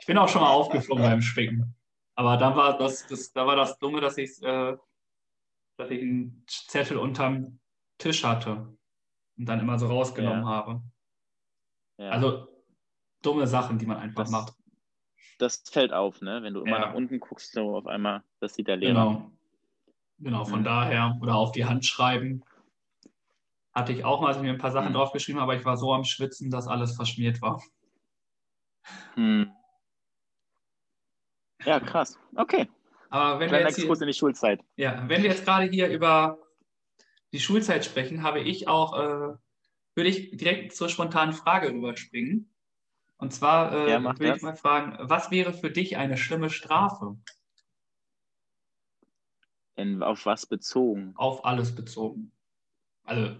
[0.00, 1.76] Ich bin auch schon mal aufgeflogen beim Spicken.
[2.14, 4.76] Aber dann war das, das, da war das Dumme, dass ich, äh,
[5.76, 7.58] dass ich einen Zettel unterm
[7.98, 8.76] Tisch hatte
[9.38, 10.48] und dann immer so rausgenommen Ja.
[10.48, 10.82] habe.
[11.98, 12.10] Ja.
[12.10, 12.48] Also
[13.22, 14.54] dumme Sachen, die man einfach Das- macht.
[15.38, 16.42] das fällt auf, ne?
[16.42, 16.86] Wenn du immer Ja.
[16.88, 18.92] nach unten guckst, so auf einmal, das sieht der Lehrer.
[19.06, 19.30] Genau.
[20.18, 20.64] Genau, von Mhm.
[20.64, 21.18] daher.
[21.20, 22.44] Oder auf die Hand schreiben.
[23.74, 24.94] Hatte ich auch mal, als ich mir ein paar Sachen Mhm.
[24.96, 27.60] draufgeschrieben habe, aber ich war so am Schwitzen, dass alles verschmiert war.
[29.14, 29.50] Hm.
[31.64, 32.18] Ja, krass.
[32.36, 32.68] Okay.
[33.12, 34.64] Aber wenn wir, jetzt hier, in die Schulzeit.
[34.76, 36.38] ja, wenn wir jetzt gerade hier über
[37.32, 39.36] die Schulzeit sprechen, habe ich auch, äh,
[39.94, 42.50] würde ich direkt zur spontanen Frage rüberspringen.
[43.18, 47.18] Und zwar äh, Ja, würde ich mal fragen, was wäre für dich eine schlimme Strafe?
[49.76, 51.12] In, auf was bezogen?
[51.14, 52.32] Auf alles bezogen.
[53.04, 53.36] Also,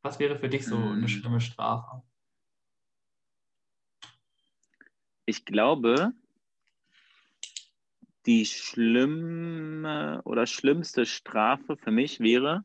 [0.00, 1.08] was wäre für dich so eine Hm.
[1.08, 2.02] schlimme Strafe?
[5.26, 6.14] Ich glaube,
[8.26, 12.64] die schlimme oder schlimmste Strafe für mich wäre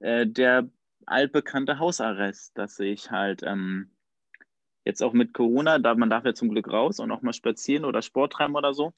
[0.00, 0.68] äh, der
[1.06, 3.90] altbekannte Hausarrest, dass ich halt ähm,
[4.84, 7.84] jetzt auch mit Corona, da man darf ja zum Glück raus und auch mal spazieren
[7.84, 8.92] oder Sport treiben oder so.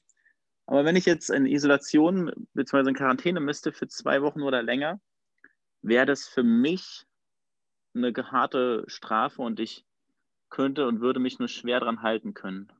[0.65, 2.89] Aber wenn ich jetzt in Isolation bzw.
[2.89, 5.01] in Quarantäne müsste für zwei Wochen oder länger,
[5.81, 7.05] wäre das für mich
[7.93, 9.85] eine harte Strafe und ich
[10.49, 12.71] könnte und würde mich nur schwer dran halten können,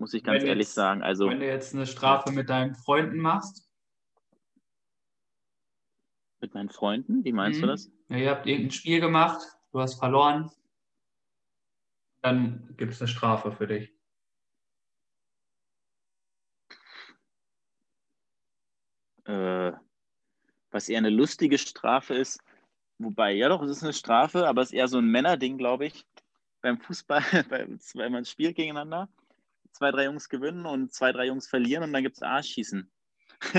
[0.00, 1.02] muss ich ganz Wenn ehrlich jetzt- sagen.
[1.02, 3.70] Also Wenn du jetzt eine Strafe mit deinen Freunden machst,
[6.40, 7.70] mit meinen Freunden, wie meinst du Mhm.
[7.70, 7.92] das?
[8.08, 9.40] ja, ihr habt irgendein Spiel gemacht,
[9.72, 10.50] du hast verloren,
[12.22, 13.92] dann gibt es eine Strafe für dich.
[19.24, 19.72] Äh,
[20.70, 22.40] was eher eine lustige Strafe ist,
[22.98, 25.86] wobei, ja doch, es ist eine Strafe, aber es ist eher so ein Männerding, glaube
[25.86, 26.06] ich.
[26.62, 29.08] Beim Fußball, bei- wenn man spielt gegeneinander,
[29.72, 32.90] zwei, drei Jungs gewinnen und zwei, drei Jungs verlieren und dann gibt es Arschschießen.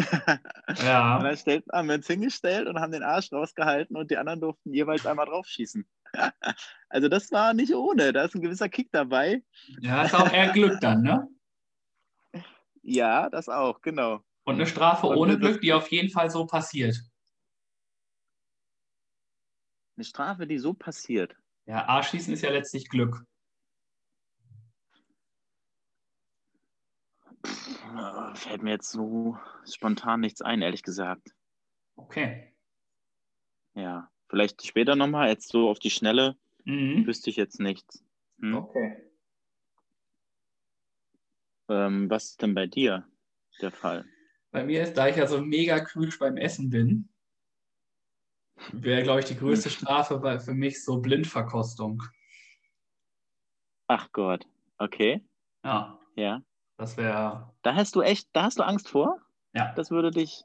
[0.68, 4.18] Und Ja, dann stellt, haben wir uns hingestellt und haben den Arsch rausgehalten und die
[4.18, 5.88] anderen durften jeweils einmal draufschießen.
[6.90, 9.42] Also das war nicht ohne, da ist ein gewisser Kick dabei.
[9.80, 11.28] ja, ist auch eher Glück dann, ne?
[12.84, 14.22] Ja, das auch, genau.
[14.44, 17.00] Und eine Strafe Und ohne Glück, die auf jeden Fall so passiert.
[19.96, 21.36] Eine Strafe, die so passiert.
[21.66, 23.24] Ja, Arschschießen ist ja letztlich Glück.
[27.44, 31.34] Äh, Fällt mir jetzt so spontan nichts ein, ehrlich gesagt.
[31.96, 32.54] Okay.
[33.74, 37.06] Ja, vielleicht später nochmal, jetzt so auf die Schnelle, Mhm.
[37.08, 38.04] wüsste ich jetzt nichts.
[38.40, 38.56] Hm?
[38.56, 38.98] Okay.
[41.70, 43.08] Ähm, was ist denn bei dir
[43.62, 44.06] der Fall?
[44.52, 47.10] Bei mir ist, da ich ja so mega kühl beim Essen bin,
[48.74, 52.04] wäre, glaube ich, die größte Strafe bei, für mich so Blindverkostung.
[53.88, 54.46] Ach Gott,
[54.78, 55.24] okay,
[55.64, 56.00] Ja.
[56.16, 56.44] ja.
[56.82, 57.54] Das wäre.
[57.62, 59.20] Da hast du echt, da hast du Angst vor?
[59.54, 59.72] Ja.
[59.76, 60.44] Das würde dich.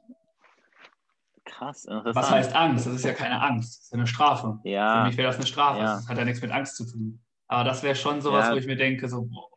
[1.45, 2.15] Krass, interessant.
[2.15, 2.85] Was heißt Angst?
[2.85, 3.75] Das ist ja keine Angst.
[3.79, 4.59] Das ist ja eine Strafe.
[4.61, 5.79] Für Ja, mich wäre das eine Strafe.
[5.79, 5.95] Ja.
[5.95, 7.25] Das hat ja nichts mit Angst zu tun.
[7.47, 8.53] Aber das wäre schon sowas, Ja.
[8.53, 9.49] wo ich mir denke, so, boah,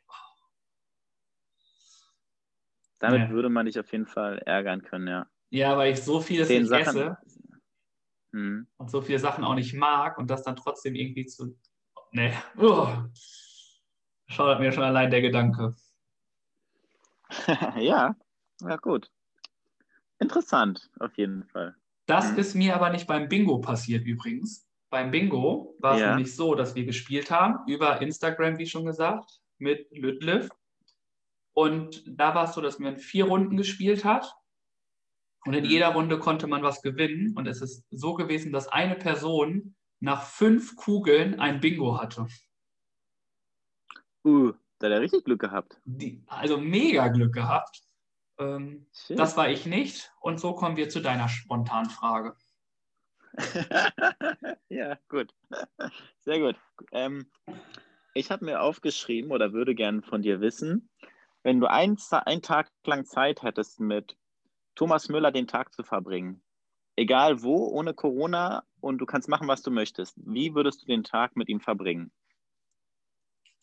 [2.99, 3.35] damit Nee.
[3.35, 5.27] würde man dich auf jeden Fall ärgern können, ja.
[5.51, 6.87] ja, weil ich so vieles Den nicht Sachen.
[6.97, 7.19] esse
[8.33, 8.69] Hm.
[8.79, 11.59] und so viele Sachen auch nicht mag und das dann trotzdem irgendwie zu.
[12.13, 12.33] Nee.
[12.57, 12.89] Oh.
[14.29, 15.75] Schaudert mir schon allein der Gedanke.
[17.79, 18.17] ja,
[18.63, 19.11] ja, gut.
[20.19, 21.75] Interessant, auf jeden Fall.
[22.07, 22.39] Das Mhm.
[22.39, 24.67] ist mir aber nicht beim Bingo passiert übrigens.
[24.91, 26.11] Beim Bingo war es Ja.
[26.11, 30.49] nämlich so, dass wir gespielt haben über Instagram, wie schon gesagt, mit Lütliff.
[31.55, 34.35] Und da war es so, dass man vier Runden gespielt hat.
[35.47, 35.71] Und in Mhm.
[35.71, 37.37] jeder Runde konnte man was gewinnen.
[37.37, 42.27] Und es ist so gewesen, dass eine Person nach fünf Kugeln ein Bingo hatte.
[44.25, 45.79] Uh, da hat er richtig Glück gehabt.
[45.85, 47.83] Die, also mega Glück gehabt.
[48.39, 50.11] Ähm, das war ich nicht.
[50.21, 52.35] Und so kommen wir zu deiner spontanen Frage.
[54.71, 55.35] ja, gut.
[56.21, 56.57] Sehr gut.
[56.93, 57.31] Ähm,
[58.15, 60.89] ich habe mir aufgeschrieben oder würde gerne von dir wissen,
[61.43, 64.17] wenn du einen, einen Tag lang Zeit hättest, mit
[64.75, 66.43] Thomas Müller den Tag zu verbringen,
[66.97, 71.05] egal wo, ohne Corona und du kannst machen, was du möchtest, wie würdest du den
[71.05, 72.11] Tag mit ihm verbringen?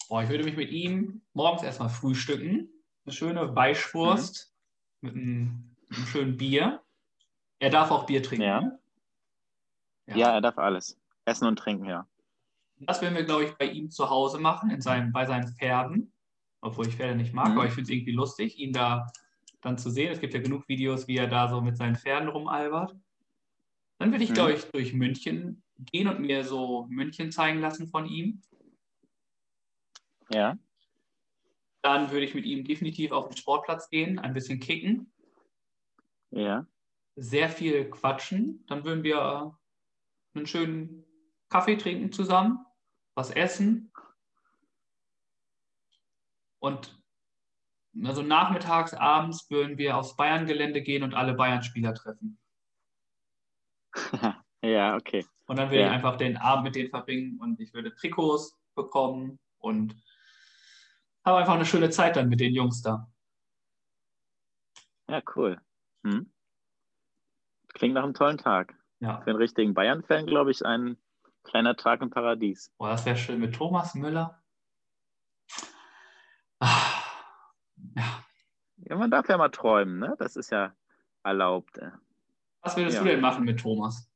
[0.09, 2.69] Oh, ich würde mich mit ihm morgens erstmal frühstücken.
[3.05, 4.53] Eine schöne Weißwurst
[5.01, 6.81] mit einem, einem schönen Bier.
[7.59, 8.43] Er darf auch Bier trinken.
[8.45, 8.61] Ja.
[8.61, 8.79] ne?
[10.07, 10.33] Ja.
[10.35, 10.97] er darf alles.
[11.25, 12.07] Essen und trinken, ja.
[12.79, 16.11] Das werden wir, glaube ich, bei ihm zu Hause machen, in seinem, bei seinen Pferden.
[16.61, 17.57] Obwohl ich Pferde nicht mag, Mhm.
[17.57, 19.07] aber ich finde es irgendwie lustig, ihn da
[19.61, 20.11] dann zu sehen.
[20.11, 22.95] Es gibt ja genug Videos, wie er da so mit seinen Pferden rumalbert.
[23.99, 24.35] Dann würde ich, Mhm.
[24.35, 28.41] glaube ich, durch München gehen und mir so München zeigen lassen von ihm.
[30.31, 30.57] Ja.
[31.81, 35.11] Dann würde ich mit ihm definitiv auf den Sportplatz gehen, ein bisschen kicken.
[36.31, 36.65] Ja.
[37.15, 38.63] sehr viel quatschen.
[38.67, 39.57] Dann würden wir
[40.35, 41.03] einen schönen
[41.49, 42.63] Kaffee trinken zusammen,
[43.15, 43.91] was essen.
[46.59, 47.01] Und
[48.03, 52.37] also nachmittags, abends würden wir aufs Bayern-Gelände gehen und alle Bayern-Spieler treffen.
[54.61, 55.25] ja, okay.
[55.47, 55.87] Und dann würde Ja.
[55.87, 59.95] ich einfach den Abend mit denen verbringen und ich würde Trikots bekommen und
[61.27, 63.11] habe einfach eine schöne Zeit dann mit den Jungs da.
[65.09, 65.61] Ja, cool.
[66.03, 66.31] Hm.
[67.73, 68.75] Klingt nach einem tollen Tag.
[68.99, 70.97] Ja, Für einen richtigen Bayern-Fan, glaube ich, ein
[71.43, 72.73] kleiner Tag im Paradies.
[72.77, 74.41] Boah, das wäre schön mit Thomas Müller.
[76.59, 77.03] Ah,
[77.95, 78.23] Ja.
[78.77, 80.15] Ja, man darf ja mal träumen, ne?
[80.17, 80.73] Das ist ja
[81.23, 81.77] erlaubt.
[81.77, 81.91] äh.
[82.61, 83.03] Was würdest Ja.
[83.03, 84.09] du denn machen mit Thomas?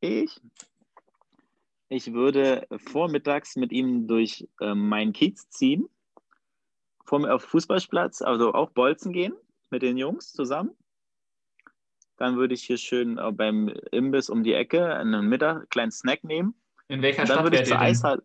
[0.00, 0.40] Ich,
[1.94, 5.88] ich würde vormittags mit ihm durch ähm, meinen Kiez ziehen,
[7.04, 9.34] vor mir auf Fußballplatz, also auch Bolzen gehen
[9.70, 10.76] mit den Jungs zusammen.
[12.16, 16.24] Dann würde ich hier schön äh, beim Imbiss um die Ecke einen Mittag, kleinen Snack
[16.24, 16.54] nehmen.
[16.88, 17.78] In welcher Und dann Stadt würde ich zur?
[17.78, 18.22] Eishalle.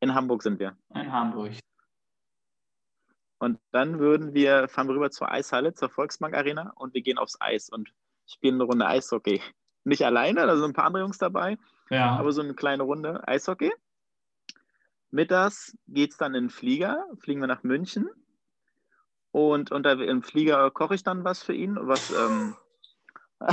[0.00, 0.76] In Hamburg sind wir.
[0.94, 1.52] In Hamburg.
[3.38, 7.18] Und dann würden wir, fahren wir rüber zur Eishalle, zur Volksbank Arena und wir gehen
[7.18, 7.92] aufs Eis und
[8.26, 9.42] spielen eine Runde Eishockey.
[9.84, 11.58] Nicht alleine, da sind ein paar andere Jungs dabei,
[11.90, 12.16] Ja.
[12.16, 13.72] aber so eine kleine Runde Eishockey.
[15.10, 18.08] Mittags geht es dann in den Flieger, fliegen wir nach München.
[19.30, 22.10] Und unter, im Flieger koche ich dann was für ihn, was.
[22.10, 22.56] Ähm,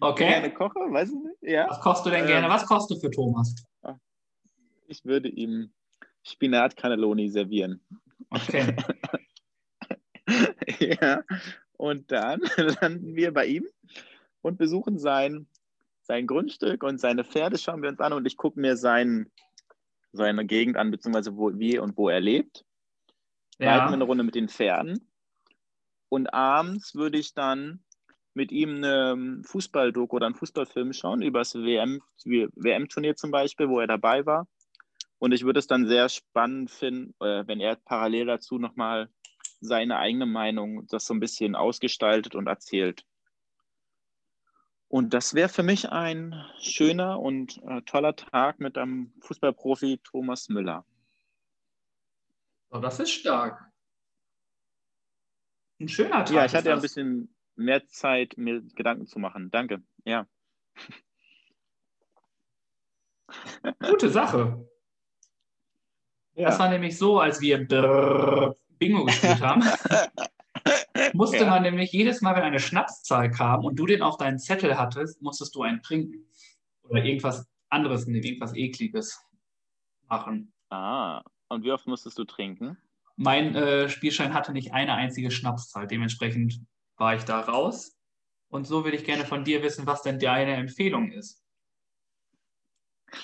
[0.00, 0.26] okay.
[0.26, 1.36] gerne koche, weiß ich nicht.
[1.42, 1.68] Ja.
[1.68, 2.46] Was kochst du denn gerne?
[2.46, 2.52] Ähm.
[2.52, 3.54] Was kochst du für Thomas?
[4.86, 5.70] Ich würde ihm
[6.22, 7.82] Spinat Cannelloni servieren.
[8.30, 8.74] Okay.
[10.78, 11.22] ja.
[11.76, 12.40] Und dann
[12.80, 13.66] landen wir bei ihm
[14.48, 15.46] und besuchen sein,
[16.02, 19.30] sein Grundstück und seine Pferde schauen wir uns an und ich gucke mir sein,
[20.12, 22.64] seine Gegend an, beziehungsweise wo, wie und wo er lebt.
[23.60, 24.06] Reiten wir eine Ja.
[24.06, 25.10] Runde mit den Pferden.
[26.08, 27.84] Und abends würde ich dann
[28.34, 33.80] mit ihm eine Fußballdoku oder einen Fußballfilm schauen, über das WM, WM-Turnier zum Beispiel, wo
[33.80, 34.46] er dabei war.
[35.18, 39.10] Und ich würde es dann sehr spannend finden, äh, wenn er parallel dazu nochmal
[39.60, 43.04] seine eigene Meinung, das so ein bisschen ausgestaltet und erzählt.
[44.88, 50.48] Und das wäre für mich ein schöner und äh, toller Tag mit einem Fußballprofi Thomas
[50.48, 50.86] Müller.
[52.70, 53.70] So, das ist stark.
[55.78, 56.30] Ein schöner Tag.
[56.30, 56.82] Ja, ich hatte ja ein das.
[56.82, 59.50] bisschen mehr Zeit, mir Gedanken zu machen.
[59.50, 59.82] Danke.
[60.04, 60.26] Ja.
[63.80, 64.66] Gute Sache.
[66.34, 66.58] Das ja.
[66.60, 67.58] war nämlich so, als wir
[68.78, 69.62] Bingo gespielt haben,
[71.12, 71.50] musste Ja.
[71.50, 75.22] man nämlich jedes Mal, wenn eine Schnapszahl kam und du den auf deinen Zettel hattest,
[75.22, 76.26] musstest du einen trinken.
[76.82, 79.20] Oder irgendwas anderes nehmen, irgendwas Ekliges.
[80.08, 80.52] machen.
[80.70, 82.78] Ah, und wie oft musstest du trinken?
[83.16, 85.86] Mein äh, Spielschein hatte nicht eine einzige Schnapszahl.
[85.86, 86.60] Dementsprechend
[86.96, 87.98] war ich da raus.
[88.48, 91.42] Und so würde ich gerne von dir wissen, was denn deine Empfehlung ist.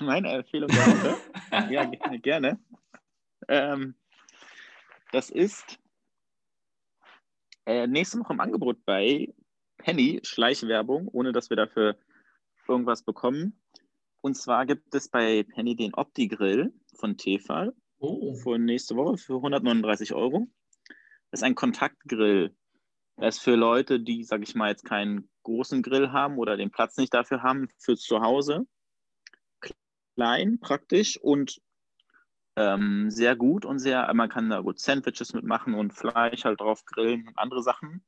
[0.01, 1.17] Meine Empfehlung Woche?
[1.73, 2.19] ja, gerne.
[2.21, 2.61] gerne.
[3.49, 3.95] Ähm,
[5.13, 5.79] das ist
[7.67, 9.33] äh, nächste Woche im Angebot bei
[9.79, 11.97] Penny, Schleichwerbung, ohne dass wir dafür
[12.69, 13.61] irgendwas bekommen.
[14.21, 18.35] Und zwar gibt es bei Penny den Opti-Grill von Tefal oh.
[18.35, 20.49] für nächste Woche für 139 Euro.
[21.31, 22.57] Das ist ein Kontaktgrill.
[23.17, 26.71] Das ist für Leute, die, sag ich mal, jetzt keinen großen Grill haben oder den
[26.71, 28.67] Platz nicht dafür haben, fürs Zuhause.
[30.17, 31.61] Klein, praktisch und
[32.57, 36.85] ähm, sehr gut und sehr, man kann da gut Sandwiches mitmachen und Fleisch halt drauf
[36.85, 38.05] grillen und andere Sachen.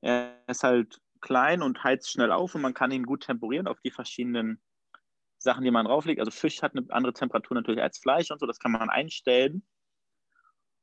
[0.00, 3.80] Er ist halt klein und heizt schnell auf und man kann ihn gut temperieren auf
[3.80, 4.60] die verschiedenen
[5.38, 6.20] Sachen, die man drauflegt.
[6.20, 9.62] Also Fisch hat eine andere Temperatur natürlich als Fleisch und so, das kann man einstellen.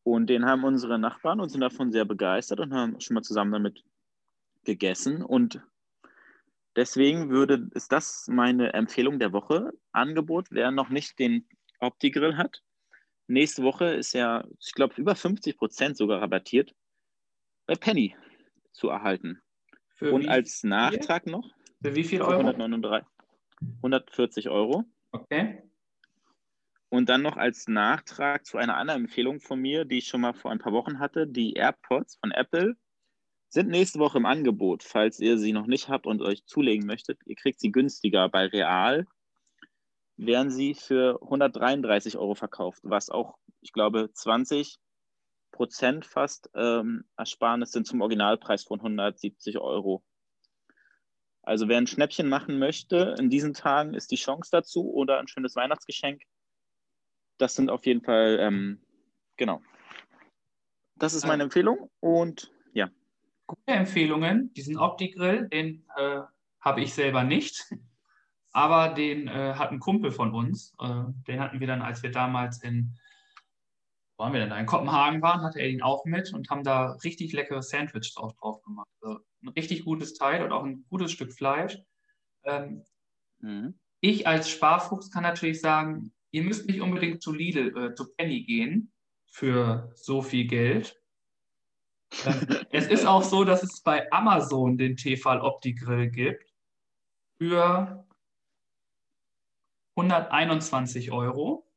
[0.03, 3.51] Und den haben unsere Nachbarn und sind davon sehr begeistert und haben schon mal zusammen
[3.51, 3.83] damit
[4.63, 5.21] gegessen.
[5.21, 5.61] Und
[6.77, 9.73] deswegen würde, ist das meine Empfehlung der Woche.
[9.91, 11.45] Angebot, wer noch nicht den
[11.79, 12.63] Opti-Grill hat.
[13.27, 16.73] Nächste Woche ist ja, ich glaube, über 50 Prozent sogar rabattiert
[17.65, 18.15] bei Penny
[18.71, 19.41] zu erhalten.
[19.95, 21.33] Für und als Nachtrag viel?
[21.33, 21.49] noch.
[21.81, 22.39] Für wie viel Euro?
[22.39, 23.07] 139,
[23.77, 24.85] 140 Euro.
[25.11, 25.61] Okay.
[26.89, 30.33] Und dann noch als Nachtrag zu einer anderen Empfehlung von mir, die ich schon mal
[30.33, 32.77] vor ein paar Wochen hatte, die AirPods von Apple
[33.49, 34.83] sind nächste Woche im Angebot.
[34.83, 38.45] Falls ihr sie noch nicht habt und euch zulegen möchtet, ihr kriegt sie günstiger bei
[38.45, 39.05] Real
[40.17, 44.77] werden sie für 133 Euro verkauft, was auch, ich glaube, 20
[45.51, 50.03] Prozent fast ähm, Ersparnis sind zum Originalpreis von 170 Euro.
[51.43, 55.27] Also wer ein Schnäppchen machen möchte, in diesen Tagen ist die Chance dazu oder ein
[55.27, 56.21] schönes Weihnachtsgeschenk.
[57.37, 58.81] Das sind auf jeden Fall, ähm,
[59.37, 59.61] genau.
[60.95, 62.89] Das ist meine Empfehlung und ja.
[63.45, 64.51] Gute Empfehlungen.
[64.55, 66.21] Diesen Opti-Grill, den äh,
[66.59, 67.63] habe ich selber nicht.
[68.57, 72.09] Aber den äh, hat ein Kumpel von uns, äh, den hatten wir dann, als wir
[72.09, 72.97] damals in,
[74.17, 76.63] wo waren wir denn da, in Kopenhagen waren, hatte er ihn auch mit und haben
[76.63, 78.87] da richtig leckere Sandwich drauf, drauf gemacht.
[78.99, 81.77] Also ein richtig gutes Teil und auch ein gutes Stück Fleisch.
[82.45, 82.83] Ähm,
[83.41, 83.77] mhm.
[84.01, 88.41] Ich als Sparfuchs kann natürlich sagen, ihr müsst nicht unbedingt zu Lidl, äh, zu Penny
[88.41, 88.91] gehen
[89.27, 90.99] für so viel Geld.
[92.25, 96.51] Ähm, es ist auch so, dass es bei Amazon den Tefal Opti Grill gibt
[97.37, 98.06] für
[99.97, 101.67] 121 Euro.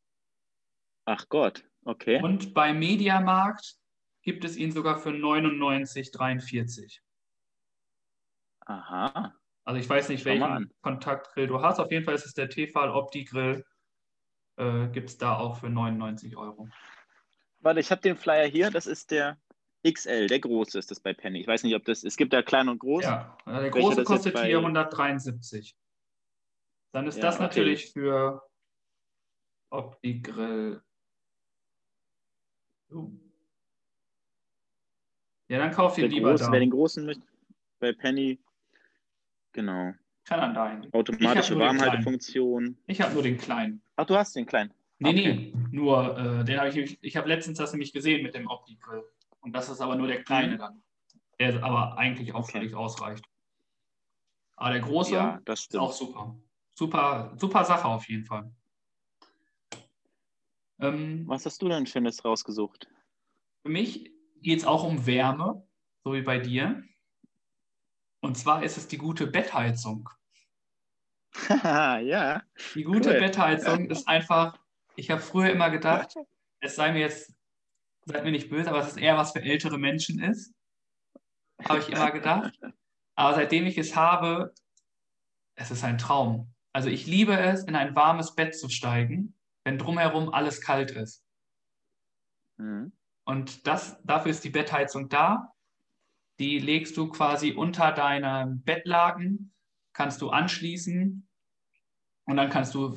[1.07, 2.23] Ach Gott, okay.
[2.23, 3.77] Und bei Mediamarkt
[4.23, 7.01] gibt es ihn sogar für 99,43.
[8.66, 9.35] Aha.
[9.64, 11.79] Also ich weiß nicht, welchen Kontaktgrill du hast.
[11.81, 13.64] Auf jeden Fall ist es der Tefal Opti Grill.
[14.57, 16.68] Äh, gibt es da auch für 99 Euro.
[17.61, 18.71] Warte, ich habe den Flyer hier.
[18.71, 19.39] Das ist der
[19.89, 21.41] XL, der große ist das bei Penny.
[21.41, 23.05] Ich weiß nicht, ob das, es gibt da klein und groß.
[23.05, 25.75] Ja, der große kostet hier 173.
[26.93, 27.45] Dann ist ja, das okay.
[27.45, 28.43] natürlich für
[29.70, 30.82] Opti-Grill.
[32.91, 33.12] Uh.
[35.49, 36.53] Ja, dann kauf ihn lieber große, da.
[36.53, 37.20] Wer den großen mit
[37.78, 38.41] bei Penny,
[39.53, 39.93] genau.
[40.24, 40.93] Kann an deinen.
[40.93, 42.76] Automatische Warmhaltefunktion.
[42.86, 43.82] Ich habe nur den kleinen.
[43.97, 44.72] Ach, du hast den kleinen.
[44.99, 45.34] Nee, okay.
[45.34, 49.03] nee, nur äh, den habe ich, ich habe letztens das nämlich gesehen mit dem Opti-Grill.
[49.41, 50.59] Und das ist aber nur der kleine mhm.
[50.59, 50.82] dann.
[51.38, 52.53] Der aber eigentlich auch okay.
[52.53, 53.24] völlig ausreicht.
[54.57, 56.36] Aber der große ja, ist auch super
[56.81, 58.51] super, super Sache auf jeden Fall.
[60.81, 62.89] Ähm, Was hast du denn Schönes rausgesucht?
[63.62, 64.11] Für mich
[64.41, 65.68] geht es auch um Wärme,
[66.03, 66.83] so wie bei dir.
[68.22, 70.09] Und zwar ist es die gute Bettheizung.
[71.51, 72.43] ja.
[72.74, 73.20] Die gute cool.
[73.20, 74.59] Bettheizung ist einfach,
[74.97, 76.14] ich habe früher immer gedacht,
[76.61, 77.35] es sei mir jetzt,
[78.07, 80.55] seid mir nicht böse, aber es ist eher was für ältere Menschen ist.
[81.62, 82.59] Habe ich immer gedacht.
[83.16, 84.55] Aber seitdem ich es habe,
[85.57, 86.51] es ist ein Traum.
[86.73, 91.25] Also ich liebe es, in ein warmes Bett zu steigen, wenn drumherum alles kalt ist.
[92.59, 92.93] Mhm.
[93.25, 95.53] Und das, dafür ist die Bettheizung da.
[96.39, 99.53] Die legst du quasi unter deinem Bettlaken,
[99.93, 101.29] kannst du anschließen
[102.25, 102.97] und dann kannst du,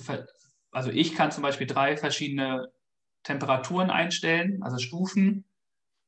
[0.72, 2.72] also ich kann zum Beispiel drei verschiedene
[3.24, 5.46] Temperaturen einstellen, also Stufen.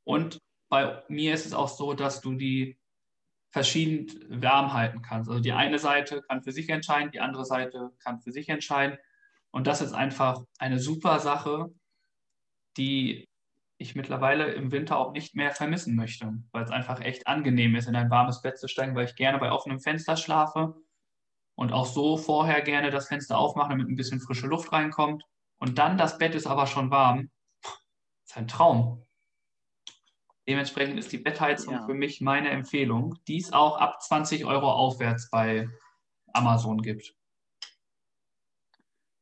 [0.03, 0.39] Und
[0.69, 2.77] bei mir ist es auch so, dass du die
[3.55, 5.29] verschieden warm halten kannst.
[5.29, 8.97] Also die eine Seite kann für sich entscheiden, die andere Seite kann für sich entscheiden.
[9.49, 11.73] Und das ist einfach eine super Sache,
[12.75, 13.29] die
[13.77, 17.87] ich mittlerweile im Winter auch nicht mehr vermissen möchte, weil es einfach echt angenehm ist,
[17.87, 20.75] in ein warmes Bett zu steigen, weil ich gerne bei offenem Fenster schlafe
[21.55, 25.23] und auch so vorher gerne das Fenster aufmache, damit ein bisschen frische Luft reinkommt.
[25.59, 27.29] und dann das Bett ist aber schon warm.
[27.61, 29.04] Das ist ein Traum.
[30.47, 31.85] Dementsprechend ist die Bettheizung ja.
[31.85, 35.67] für mich meine Empfehlung, die es auch ab 20 Euro aufwärts bei
[36.33, 37.15] Amazon gibt.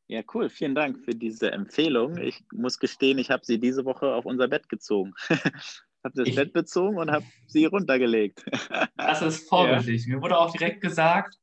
[0.07, 0.49] Ja, cool.
[0.49, 2.17] Vielen Dank für diese Empfehlung.
[2.17, 5.13] Ich muss gestehen, ich habe sie diese Woche auf unser Bett gezogen.
[6.03, 8.45] habe das ich, Bett bezogen und habe sie runtergelegt.
[8.97, 10.05] das ist vorbildlich.
[10.05, 10.15] Ja.
[10.15, 11.39] Mir wurde auch direkt gesagt,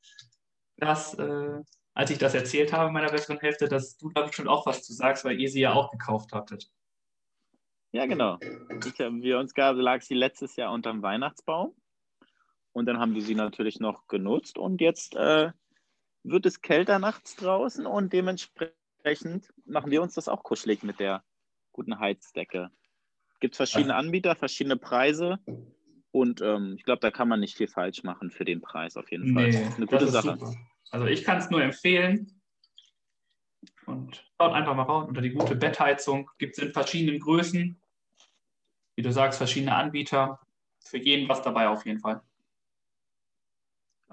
[0.77, 1.63] dass, äh,
[1.95, 4.93] als ich das erzählt habe meiner besseren Hälfte, dass du da bestimmt auch was zu
[4.93, 6.71] sagst, weil ihr sie ja auch gekauft hattet.
[7.93, 8.39] Ja, genau.
[8.41, 11.75] Ich, wir uns gab, lag sie letztes Jahr unterm Weihnachtsbaum.
[12.73, 14.59] Und dann haben wir sie natürlich noch genutzt.
[14.59, 15.51] Und jetzt äh,
[16.23, 21.25] wird es kälter nachts draußen und dementsprechend machen wir uns das auch kuschelig mit der
[21.73, 22.71] guten Heizdecke.
[23.41, 25.39] Gibt verschiedene Anbieter, verschiedene Preise.
[26.13, 29.11] Und ähm, ich glaube, da kann man nicht viel falsch machen für den Preis auf
[29.11, 29.51] jeden Fall.
[29.51, 30.37] Nee, Eine gute Sache.
[30.39, 30.55] Super.
[30.91, 32.40] Also ich kann es nur empfehlen.
[33.91, 36.31] Und schaut einfach mal raus unter die gute Bettheizung.
[36.39, 37.81] Gibt es in verschiedenen Größen
[39.01, 40.39] wie du sagst, verschiedene Anbieter.
[40.85, 42.21] Für jeden was dabei auf jeden Fall.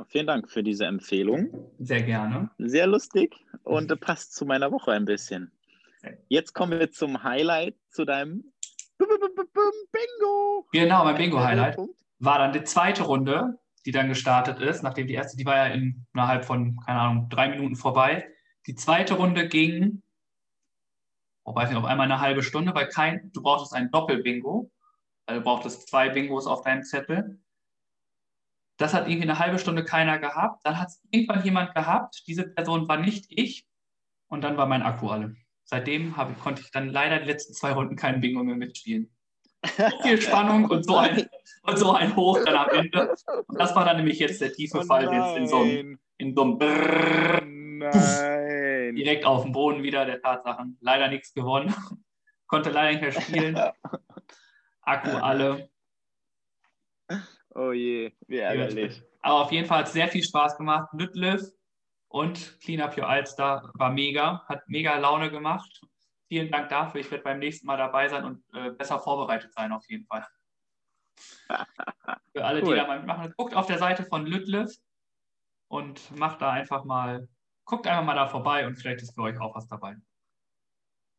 [0.08, 1.74] Vielen Dank für diese Empfehlung.
[1.78, 2.52] Sehr gerne.
[2.58, 5.52] Sehr lustig und passt zu meiner Woche ein bisschen.
[6.30, 8.54] Jetzt kommen wir zum Highlight, zu deinem
[8.98, 10.68] Bingo.
[10.72, 11.78] Genau, mein Bingo-Highlight
[12.20, 15.74] war dann die zweite Runde, die dann gestartet ist, nachdem die erste, die war ja
[16.14, 18.32] innerhalb von, keine Ahnung, drei Minuten vorbei.
[18.68, 20.03] Die zweite Runde ging,
[21.45, 24.70] oh, weiß nicht, auf einmal eine halbe Stunde, weil kein, du brauchst ein Doppel-Bingo.
[25.26, 27.39] Also braucht es zwei Bingos auf deinem Zettel.
[28.78, 30.65] Das hat irgendwie eine halbe Stunde keiner gehabt.
[30.65, 32.24] Dann hat es irgendwann jemand gehabt.
[32.28, 33.65] Diese Person war nicht ich.
[34.28, 35.36] Und dann war mein Akku alle.
[35.63, 39.09] Seitdem hab, konnte ich dann leider die letzten zwei Runden kein Bingo mehr mitspielen.
[39.78, 41.28] So viel Spannung und so ein,
[41.63, 43.15] und so ein Hoch dann am Ende.
[43.47, 46.36] Und das war dann nämlich jetzt der tiefe oh Fall jetzt in so einem, in
[46.36, 47.41] so einem Brrr,
[47.80, 48.96] Nein.
[48.96, 50.78] direkt auf dem Boden wieder der Tatsachen.
[50.82, 51.74] Leider nichts gewonnen.
[52.48, 53.60] Konnte leider nicht mehr spielen.
[54.82, 55.70] Akku alle.
[57.54, 59.02] Oh je, wie ärgerlich.
[59.22, 60.90] Aber auf jeden Fall hat es sehr viel Spaß gemacht.
[60.94, 61.42] Lütliff
[62.08, 65.82] und Clean Up Your Alster war mega, hat mega Laune gemacht.
[66.28, 67.02] Vielen Dank dafür.
[67.02, 70.26] Ich werde beim nächsten Mal dabei sein und äh, besser vorbereitet sein, auf jeden Fall.
[72.34, 72.76] Für alle, cool.
[72.76, 74.76] die da mal mitmachen, guckt auf der Seite von Lütliff
[75.68, 77.28] und macht da einfach mal,
[77.68, 79.95] guckt einfach mal da vorbei und vielleicht ist für euch auch was dabei.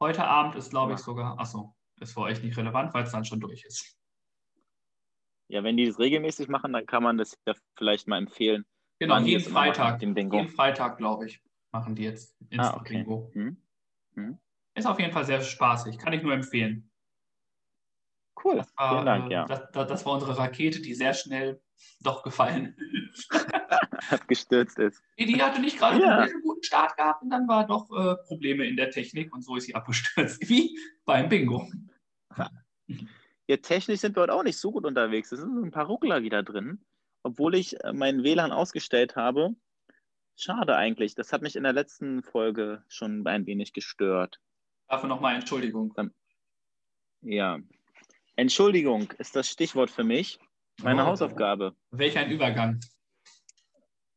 [0.03, 3.24] Heute Abend ist, glaube ich, sogar, achso, ist für euch nicht relevant, weil es dann
[3.24, 3.96] schon durch ist.
[5.49, 8.64] Ja, wenn die das regelmäßig machen, dann kann man das ja vielleicht mal empfehlen.
[8.99, 10.03] Genau, jeden Freitag.
[10.03, 11.40] Jeden Freitag, glaube ich,
[11.72, 13.05] machen die jetzt Instant ah, okay.
[13.32, 13.62] Hm.
[14.14, 14.38] Hm.
[14.74, 16.90] Ist auf jeden Fall sehr spaßig, kann ich nur empfehlen.
[18.45, 19.47] Cool, war, vielen Dank, äh, ja.
[19.47, 21.61] Das, das, das, war unsere Rakete, die sehr schnell
[22.01, 22.76] doch gefallen
[24.11, 25.03] Hat gestürzt ist.
[25.18, 26.18] Die hatte nicht gerade ja.
[26.18, 29.57] einen guten Start gehabt und dann war doch äh, Probleme in der Technik und so
[29.57, 31.68] ist sie abgestürzt, wie beim Bingo.
[33.49, 35.32] Ja, technisch sind wir heute auch nicht so gut unterwegs.
[35.32, 36.84] Es sind so ein paar Ruckler wieder drin,
[37.22, 39.55] obwohl ich äh, meinen WLAN ausgestellt habe.
[40.36, 41.14] Schade eigentlich.
[41.14, 44.41] Das hat mich in der letzten Folge schon ein wenig gestört.
[44.86, 45.93] Dafür nochmal Entschuldigung.
[47.22, 47.59] Ja.
[48.39, 50.39] Entschuldigung ist das Stichwort für mich.
[50.80, 51.07] Meine oh.
[51.07, 51.74] Hausaufgabe.
[51.91, 52.78] Welch ein Übergang.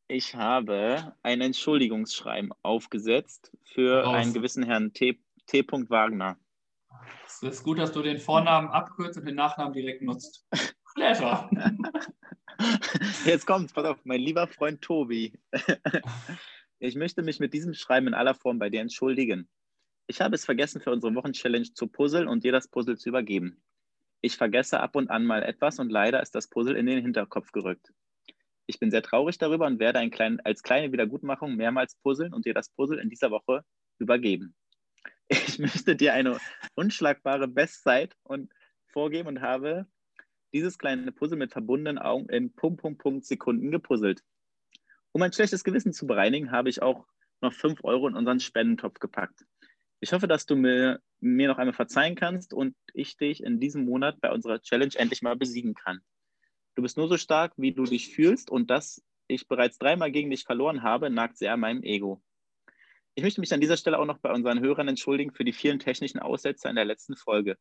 [0.07, 4.13] Ich habe ein Entschuldigungsschreiben aufgesetzt für Raus.
[4.13, 5.19] einen gewissen Herrn T.
[5.47, 5.65] T.
[5.67, 6.37] Wagner.
[7.25, 10.47] Es ist gut, dass du den Vornamen abkürzt und den Nachnamen direkt nutzt.
[10.93, 11.49] Clever.
[13.25, 15.33] Jetzt kommt's, pass auf, mein lieber Freund Tobi.
[16.83, 19.47] Ich möchte mich mit diesem Schreiben in aller Form bei dir entschuldigen.
[20.07, 23.61] Ich habe es vergessen, für unsere Wochenchallenge zu puzzeln und dir das Puzzle zu übergeben.
[24.21, 27.51] Ich vergesse ab und an mal etwas und leider ist das Puzzle in den Hinterkopf
[27.51, 27.91] gerückt.
[28.67, 32.45] Ich bin sehr traurig darüber und werde ein klein, als kleine Wiedergutmachung mehrmals puzzeln und
[32.45, 33.63] dir das Puzzle in dieser Woche
[33.99, 34.55] übergeben.
[35.33, 36.39] Ich möchte dir eine
[36.75, 38.51] unschlagbare Bestzeit und
[38.87, 39.87] vorgeben und habe
[40.53, 44.21] dieses kleine Puzzle mit verbundenen Augen in Punkt, Punkt, Punkt Sekunden gepuzzelt.
[45.13, 47.07] Um ein schlechtes Gewissen zu bereinigen, habe ich auch
[47.39, 49.45] noch 5 Euro in unseren Spendentopf gepackt.
[50.03, 53.85] Ich hoffe, dass du mir, mir noch einmal verzeihen kannst und ich dich in diesem
[53.85, 56.01] Monat bei unserer Challenge endlich mal besiegen kann.
[56.75, 60.31] Du bist nur so stark, wie du dich fühlst und dass ich bereits dreimal gegen
[60.31, 62.19] dich verloren habe, nagt sehr an meinem Ego.
[63.13, 65.77] Ich möchte mich an dieser Stelle auch noch bei unseren Hörern entschuldigen für die vielen
[65.77, 67.57] technischen Aussetzer in der letzten Folge.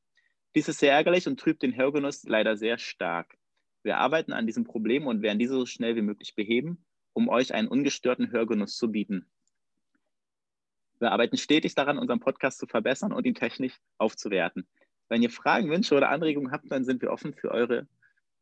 [0.54, 3.36] Dies ist sehr ärgerlich und trübt den Hörgenuss leider sehr stark.
[3.82, 7.52] Wir arbeiten an diesem Problem und werden diese so schnell wie möglich beheben, um euch
[7.52, 9.30] einen ungestörten Hörgenuss zu bieten.
[11.00, 14.66] Wir arbeiten stetig daran, unseren Podcast zu verbessern und ihn technisch aufzuwerten.
[15.08, 17.88] Wenn ihr Fragen, Wünsche oder Anregungen habt, dann sind wir offen für eure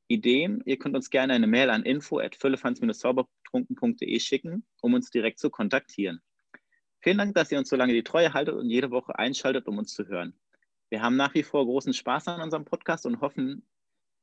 [0.09, 0.62] Ideen.
[0.66, 6.20] Ihr könnt uns gerne eine Mail an info@füllefanz-zaubertrunken.de schicken, um uns direkt zu kontaktieren.
[7.00, 9.78] Vielen Dank, dass ihr uns so lange die Treue haltet und jede Woche einschaltet, um
[9.78, 10.34] uns zu hören.
[10.90, 13.68] Wir haben nach wie vor großen Spaß an unserem Podcast und hoffen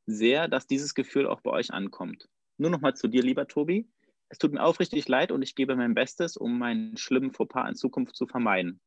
[0.07, 2.27] sehr, dass dieses Gefühl auch bei euch ankommt.
[2.57, 3.87] Nur noch mal zu dir, lieber Tobi.
[4.29, 7.75] Es tut mir aufrichtig leid und ich gebe mein Bestes, um meinen schlimmen Fauxpas in
[7.75, 8.81] Zukunft zu vermeiden.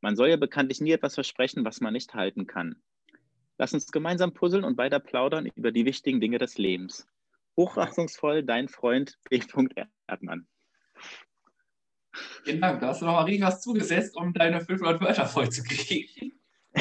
[0.00, 2.82] Man soll ja bekanntlich nie etwas versprechen, was man nicht halten kann.
[3.58, 7.06] Lass uns gemeinsam puzzeln und weiter plaudern über die wichtigen Dinge des Lebens.
[7.56, 9.40] Hochachtungsvoll, dein Freund B.
[10.06, 10.46] Erdmann.
[12.44, 12.80] Vielen Dank.
[12.80, 16.32] Da hast du noch mal richtig was zugesetzt, um deine 500 Wörter voll zu kriegen.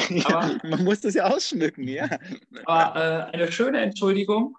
[0.09, 2.07] Ja, man muss das ja ausschmücken, ja.
[2.65, 4.57] Aber äh, eine schöne Entschuldigung.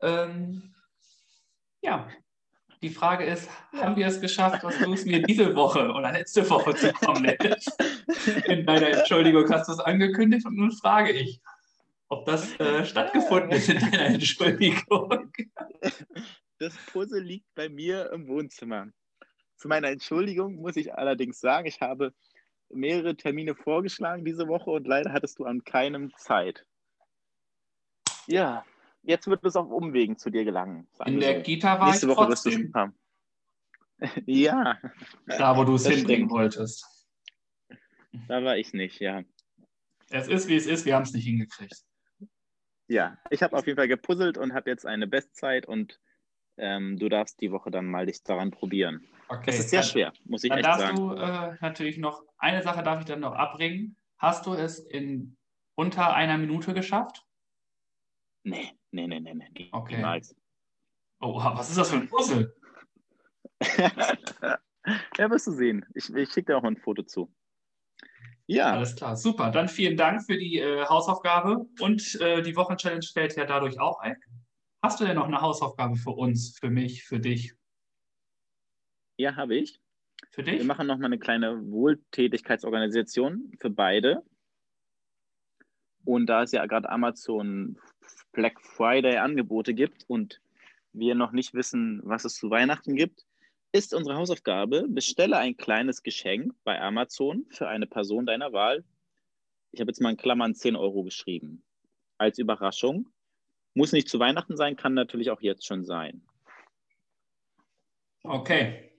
[0.00, 0.74] Ähm,
[1.82, 2.08] ja,
[2.86, 6.48] die Frage ist, haben wir es geschafft, was du es mir diese Woche oder letzte
[6.48, 7.76] Woche zukommen lässt?
[8.46, 11.40] In deiner Entschuldigung hast du es angekündigt und nun frage ich,
[12.08, 15.32] ob das äh, stattgefunden ist in deiner Entschuldigung.
[16.58, 18.86] Das Puzzle liegt bei mir im Wohnzimmer.
[19.56, 22.14] Zu meiner Entschuldigung muss ich allerdings sagen, ich habe
[22.70, 26.64] mehrere Termine vorgeschlagen diese Woche und leider hattest du an keinem Zeit.
[28.26, 28.64] Ja,
[29.06, 30.86] jetzt wird es auf Umwegen zu dir gelangen.
[31.06, 31.42] In der so.
[31.42, 32.52] Kita war Nächste ich Woche trotzdem.
[32.52, 32.94] wirst du schon haben.
[34.26, 34.78] ja.
[35.26, 36.84] Da, wo du es hinbringen wolltest.
[38.28, 39.22] Da war ich nicht, ja.
[40.10, 41.82] Es ist, wie es ist, wir haben es nicht hingekriegt.
[42.88, 45.98] Ja, ich habe auf jeden Fall gepuzzelt und habe jetzt eine Bestzeit und
[46.56, 49.06] ähm, du darfst die Woche dann mal dich daran probieren.
[49.28, 50.96] Okay, Es ist sehr dann- schwer, muss ich Dann echt darfst sagen.
[50.96, 53.96] du äh, natürlich noch, eine Sache darf ich dann noch abbringen.
[54.18, 55.36] Hast du es in
[55.74, 57.24] unter einer Minute geschafft?
[58.44, 58.70] Nee,
[59.06, 59.68] nee, nee, nee, nee.
[59.72, 59.96] Okay.
[59.96, 60.34] Niemals.
[61.20, 62.54] Oh, was ist das für ein Puzzle?
[65.18, 65.84] ja, wirst du sehen.
[65.94, 67.32] Ich, ich schicke dir auch mal ein Foto zu.
[68.46, 69.50] Ja, Alles klar, super.
[69.50, 73.98] Dann vielen Dank für die äh, Hausaufgabe und äh, die Wochenchallenge fällt ja dadurch auch
[74.00, 74.16] ein.
[74.82, 77.54] Hast du denn noch eine Hausaufgabe für uns, für mich, für dich?
[79.18, 79.80] ja, habe ich.
[80.30, 80.64] Für Wir dich?
[80.64, 84.22] machen nochmal eine kleine Wohltätigkeitsorganisation für beide.
[86.06, 87.78] Und da es ja gerade Amazon
[88.32, 90.40] Black Friday Angebote gibt und
[90.92, 93.26] wir noch nicht wissen, was es zu Weihnachten gibt,
[93.72, 98.84] ist unsere Hausaufgabe, bestelle ein kleines Geschenk bei Amazon für eine Person deiner Wahl.
[99.72, 101.64] Ich habe jetzt mal in Klammern 10 Euro geschrieben.
[102.18, 103.08] Als Überraschung.
[103.74, 106.22] Muss nicht zu Weihnachten sein, kann natürlich auch jetzt schon sein.
[108.22, 108.92] Okay.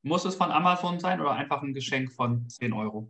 [0.00, 3.08] Muss es von Amazon sein oder einfach ein Geschenk von 10 Euro?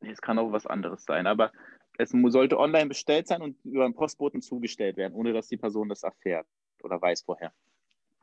[0.00, 1.52] Nee, Es kann auch was anderes sein, aber
[1.98, 5.88] es sollte online bestellt sein und über einen Postboten zugestellt werden, ohne dass die Person
[5.88, 6.46] das erfährt
[6.82, 7.52] oder weiß vorher.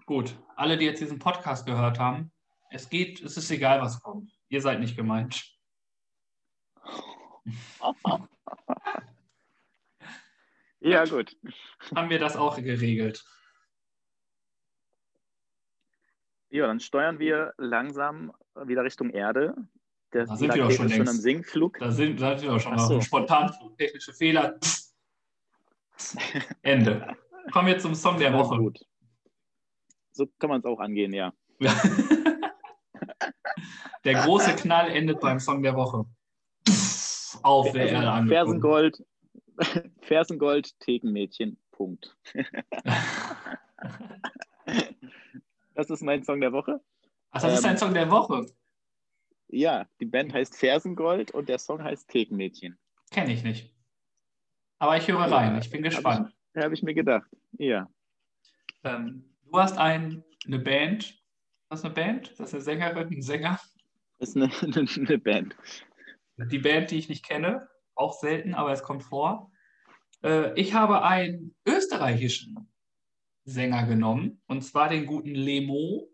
[0.06, 2.32] Gut, alle, die jetzt diesen Podcast gehört haben,
[2.72, 4.32] es geht, es ist egal, was kommt.
[4.50, 5.54] Ihr seid nicht gemeint.
[10.80, 11.36] Ja, gut.
[11.96, 13.26] Haben wir das auch geregelt?
[16.50, 19.56] Ja, dann steuern wir langsam wieder Richtung Erde.
[20.18, 21.78] Der Da sind wir doch Rakete schon ist schon am Sinkflug.
[21.78, 23.02] Da sind, da sind wir doch schon Ach mal so.
[23.02, 23.54] spontan.
[23.78, 24.60] Technische Fehler.
[26.64, 27.16] Ende.
[27.52, 28.58] Kommen wir zum Song der Woche.
[28.58, 28.80] gut.
[30.14, 31.32] So kann man es auch angehen, ja.
[34.04, 36.06] der große Knall endet beim Song der Woche.
[37.44, 38.30] Auf der Erde angekommen.
[38.30, 39.04] Fersengold,
[40.02, 42.18] Fersengold, Thekenmädchen, Punkt.
[45.76, 46.82] Das ist mein Song der Woche.
[47.30, 48.48] Ach, das ist Ähm, ein Song der Woche.
[49.50, 52.78] Ja, die Band heißt Fersengold und der Song heißt Thekenmädchen.
[53.12, 53.74] Kenne ich nicht.
[54.80, 55.58] Aber ich höre rein.
[55.58, 56.34] Ich bin gespannt.
[56.54, 57.30] Da habe ich mir gedacht.
[57.54, 57.90] Ja.
[58.84, 61.18] Ähm, du hast ein, eine Band.
[61.70, 62.32] Was ist eine Band?
[62.38, 63.60] Das ist eine Sängerin, ein Sänger.
[64.20, 65.56] Das ist eine, eine, eine Band.
[66.38, 67.68] Die Band, die ich nicht kenne.
[67.96, 69.52] Auch selten, aber es kommt vor.
[70.24, 72.70] Äh, ich habe einen österreichischen
[73.46, 74.42] Sänger genommen.
[74.46, 76.10] Und zwar den guten Lemo.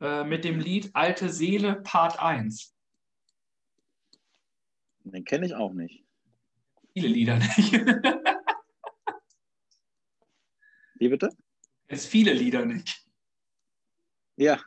[0.00, 2.74] Äh, mit dem Lied Alte Seele Part 1.
[5.04, 6.04] Den kenne ich auch nicht.
[6.92, 7.72] Viele Lieder nicht.
[10.96, 11.30] Wie bitte?
[11.88, 13.04] es viele Lieder nicht.
[14.36, 14.60] Ja,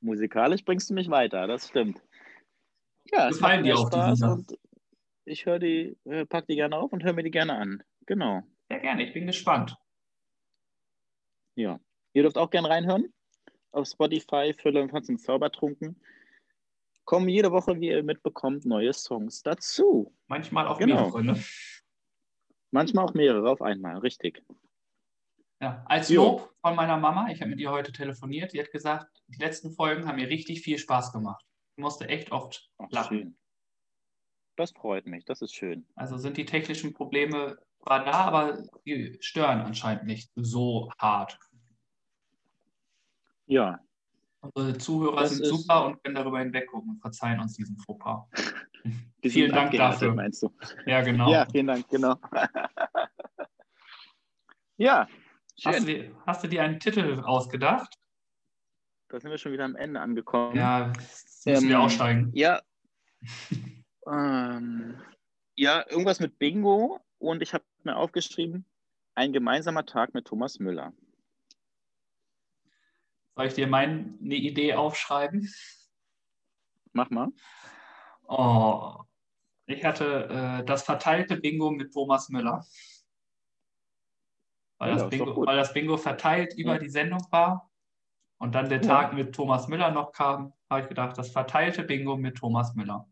[0.00, 2.02] musikalisch bringst du mich weiter, das stimmt.
[3.12, 4.58] Ja, es macht dir mir auch die Spaß und
[5.24, 7.82] ich höre die, äh, pack die gerne auf und höre mir die gerne an.
[8.06, 8.42] Genau.
[8.68, 9.76] Sehr gerne, ich bin gespannt.
[11.54, 11.80] Ja.
[12.14, 13.12] Ihr dürft auch gerne reinhören.
[13.72, 16.00] Auf Spotify, Fülle und Franz im Zaubertrunken.
[17.04, 20.14] Kommen jede Woche, wie ihr mitbekommt, neue Songs dazu.
[20.26, 20.96] Manchmal auch Genau.
[21.10, 21.24] mehrere.
[21.24, 21.44] Ne?
[22.70, 24.42] Manchmal auch mehrere auf einmal, richtig.
[25.60, 26.22] Ja, als Jo.
[26.24, 29.72] Lob von meiner Mama, ich habe mit ihr heute telefoniert, die hat gesagt, die letzten
[29.72, 31.44] Folgen haben mir richtig viel Spaß gemacht.
[31.76, 33.18] Ich musste echt oft Ach, lachen.
[33.18, 33.38] schön.
[34.56, 35.86] Das freut mich, das ist schön.
[35.94, 41.38] Also sind die technischen Probleme zwar da, aber die stören anscheinend nicht so hart.
[43.48, 43.80] Ja,
[44.40, 48.28] Unsere Zuhörer Das sind super und können darüber hinweggucken und verzeihen uns diesen Fauxpas.
[49.24, 50.14] Die Vielen Dank dafür.
[50.14, 50.54] meinst du?
[50.86, 51.32] Ja, genau.
[51.32, 52.14] Ja, vielen Dank, genau.
[54.76, 55.08] ja,
[55.64, 57.92] hast, du, dir- hast du dir einen Titel ausgedacht?
[59.08, 60.54] Da sind wir schon wieder am Ende angekommen.
[60.56, 60.92] Ja,
[61.44, 62.30] müssen wir Ähm, aussteigen.
[62.32, 62.62] Ja.
[64.06, 65.02] ähm,
[65.56, 68.64] ja, irgendwas mit Bingo und ich habe mir aufgeschrieben,
[69.16, 70.92] ein gemeinsamer Tag mit Thomas Müller.
[73.38, 75.48] Soll ich dir meine Idee aufschreiben?
[76.92, 77.28] Mach mal.
[78.26, 78.96] Oh,
[79.66, 82.66] ich hatte äh, das verteilte Bingo mit Thomas Müller.
[84.78, 86.78] Weil, Ja, das, Bingo, weil das Bingo verteilt über Ja.
[86.80, 87.70] die Sendung war
[88.38, 88.88] und dann der Ja.
[88.88, 93.08] Tag mit Thomas Müller noch kam, habe ich gedacht, das verteilte Bingo mit Thomas Müller.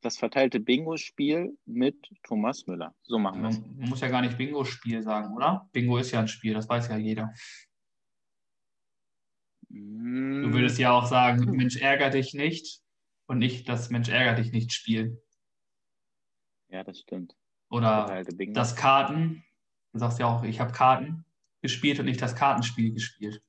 [0.00, 2.94] Das verteilte Bingo-Spiel mit Thomas Müller.
[3.02, 3.60] So machen wir es.
[3.60, 5.68] Man muss ja gar nicht Bingo-Spiel sagen, oder?
[5.72, 7.32] Bingo ist ja ein Spiel, das weiß ja jeder.
[9.70, 11.44] Du Mm, würdest ja auch sagen.
[11.56, 12.80] Mensch, ärger dich nicht
[13.26, 15.18] und nicht das Mensch, ärger dich nicht spielen.
[16.68, 17.36] Ja, das stimmt.
[17.70, 18.54] Oder Bingo.
[18.54, 19.44] das Karten.
[19.92, 21.24] Du sagst ja auch, ich habe Karten
[21.60, 23.42] gespielt und nicht das Kartenspiel gespielt.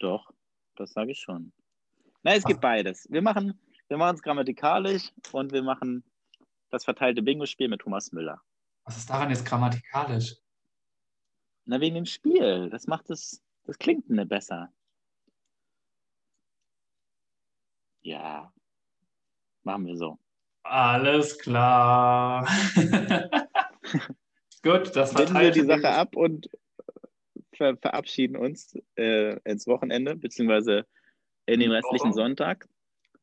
[0.00, 0.30] Doch,
[0.76, 1.52] das sage ich schon.
[2.22, 3.06] Na, es gibt beides.
[3.10, 3.58] Wir machen
[3.88, 6.04] wir machen es grammatikalisch und wir machen
[6.70, 8.40] das verteilte Bingo-Spiel mit Thomas Müller.
[8.84, 10.36] Was ist daran jetzt grammatikalisch?
[11.66, 12.68] Na, wegen dem Spiel.
[12.70, 14.72] Das macht es, das klingt ne besser.
[18.02, 18.52] Ja,
[19.62, 20.18] machen wir so.
[20.62, 22.46] Alles klar.
[24.62, 26.50] Gut, das Binden wir die Sache ab und
[27.54, 30.86] ver verabschieden uns äh, ins Wochenende, beziehungsweise
[31.46, 32.12] in den restlichen.
[32.12, 32.68] Sonntag.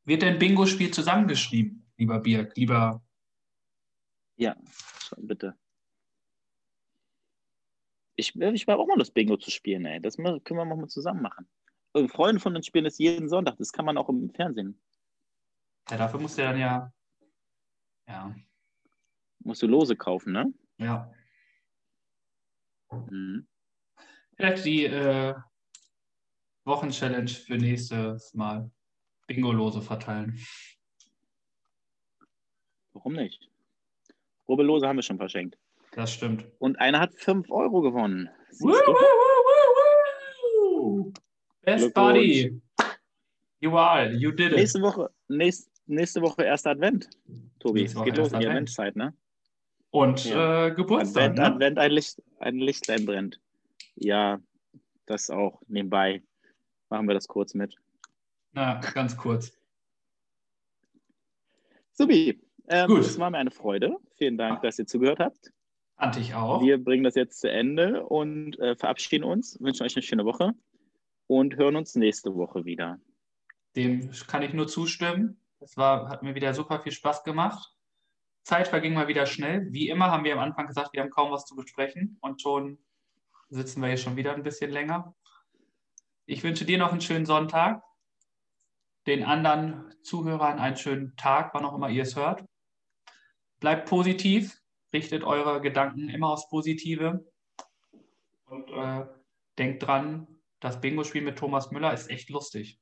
[0.03, 2.55] Wird denn Bingo-Spiel zusammengeschrieben, lieber Birk?
[2.55, 3.03] Lieber.
[4.37, 4.55] Ja,
[4.99, 5.57] schon, bitte.
[8.15, 10.01] Ich, ich war auch mal das Bingo zu spielen, ey.
[10.01, 11.47] Das können wir mal zusammen machen.
[11.93, 13.57] Und Freunde von uns spielen das jeden Sonntag.
[13.57, 14.81] Das kann man auch im Fernsehen.
[15.89, 16.93] Ja, dafür musst du dann ja.
[18.07, 18.35] Ja.
[19.39, 20.53] Musst du Lose kaufen, ne?
[20.77, 21.11] Ja.
[22.91, 23.47] Mhm.
[24.35, 25.35] Vielleicht die äh,
[26.65, 28.71] Wochenchallenge für nächstes Mal.
[29.35, 30.37] Bingo-Lose verteilen.
[32.93, 33.49] Warum nicht?
[34.47, 35.57] Rubbellose haben wir schon verschenkt.
[35.93, 36.45] Das stimmt.
[36.59, 38.29] Und einer hat 5 Euro gewonnen.
[38.59, 41.13] Woo, woo, woo, woo.
[41.61, 42.61] Best buddy.
[43.61, 44.57] You are, you did it.
[44.57, 47.09] Nächste Woche, nächst, nächste Woche erster Advent,
[47.59, 47.83] Tobi.
[47.83, 48.49] Es geht los in die Advent.
[48.49, 49.13] Adventszeit, ne?
[49.91, 50.67] Und Ja.
[50.67, 51.23] äh, Geburtstag.
[51.31, 51.45] Advent, ne?
[51.45, 53.39] Advent, ein, Licht, ein Lichtlein brennt.
[53.95, 54.41] Ja,
[55.05, 56.23] das auch nebenbei.
[56.89, 57.75] Machen wir das kurz mit.
[58.53, 59.51] Na, ganz kurz.
[61.91, 62.99] Subi, ähm, Gut.
[63.01, 63.97] es war mir eine Freude.
[64.15, 65.51] Vielen Dank, dass ihr zugehört habt.
[65.97, 66.61] Fand ich auch.
[66.61, 70.53] Wir bringen das jetzt zu Ende und äh, verabschieden uns, wünschen euch eine schöne Woche
[71.27, 72.99] und hören uns nächste Woche wieder.
[73.75, 75.39] Dem kann ich nur zustimmen.
[75.59, 77.75] Es war, hat mir wieder super viel Spaß gemacht.
[78.43, 79.71] Zeit verging mal wieder schnell.
[79.71, 82.79] Wie immer haben wir am Anfang gesagt, wir haben kaum was zu besprechen und schon
[83.49, 85.13] sitzen wir hier schon wieder ein bisschen länger.
[86.25, 87.83] Ich wünsche dir noch einen schönen Sonntag,
[89.07, 92.45] den anderen Zuhörern einen schönen Tag, wann auch immer ihr es hört.
[93.59, 94.59] Bleibt positiv,
[94.93, 97.25] richtet eure Gedanken immer aufs Positive
[98.45, 99.05] und äh,
[99.57, 100.27] denkt dran,
[100.59, 102.79] das Bingo-Spiel mit Thomas Müller ist echt lustig.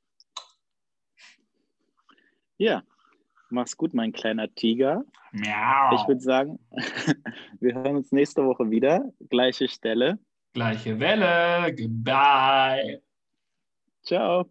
[2.58, 2.84] Ja,
[3.50, 5.04] mach's gut, mein kleiner Tiger.
[5.32, 5.96] Miau.
[5.96, 6.60] Ich würde sagen,
[7.60, 9.14] wir hören uns nächste Woche wieder.
[9.30, 10.20] Gleiche Stelle.
[10.54, 11.74] Gleiche Welle.
[11.76, 13.02] Goodbye.
[14.04, 14.50] Ciao.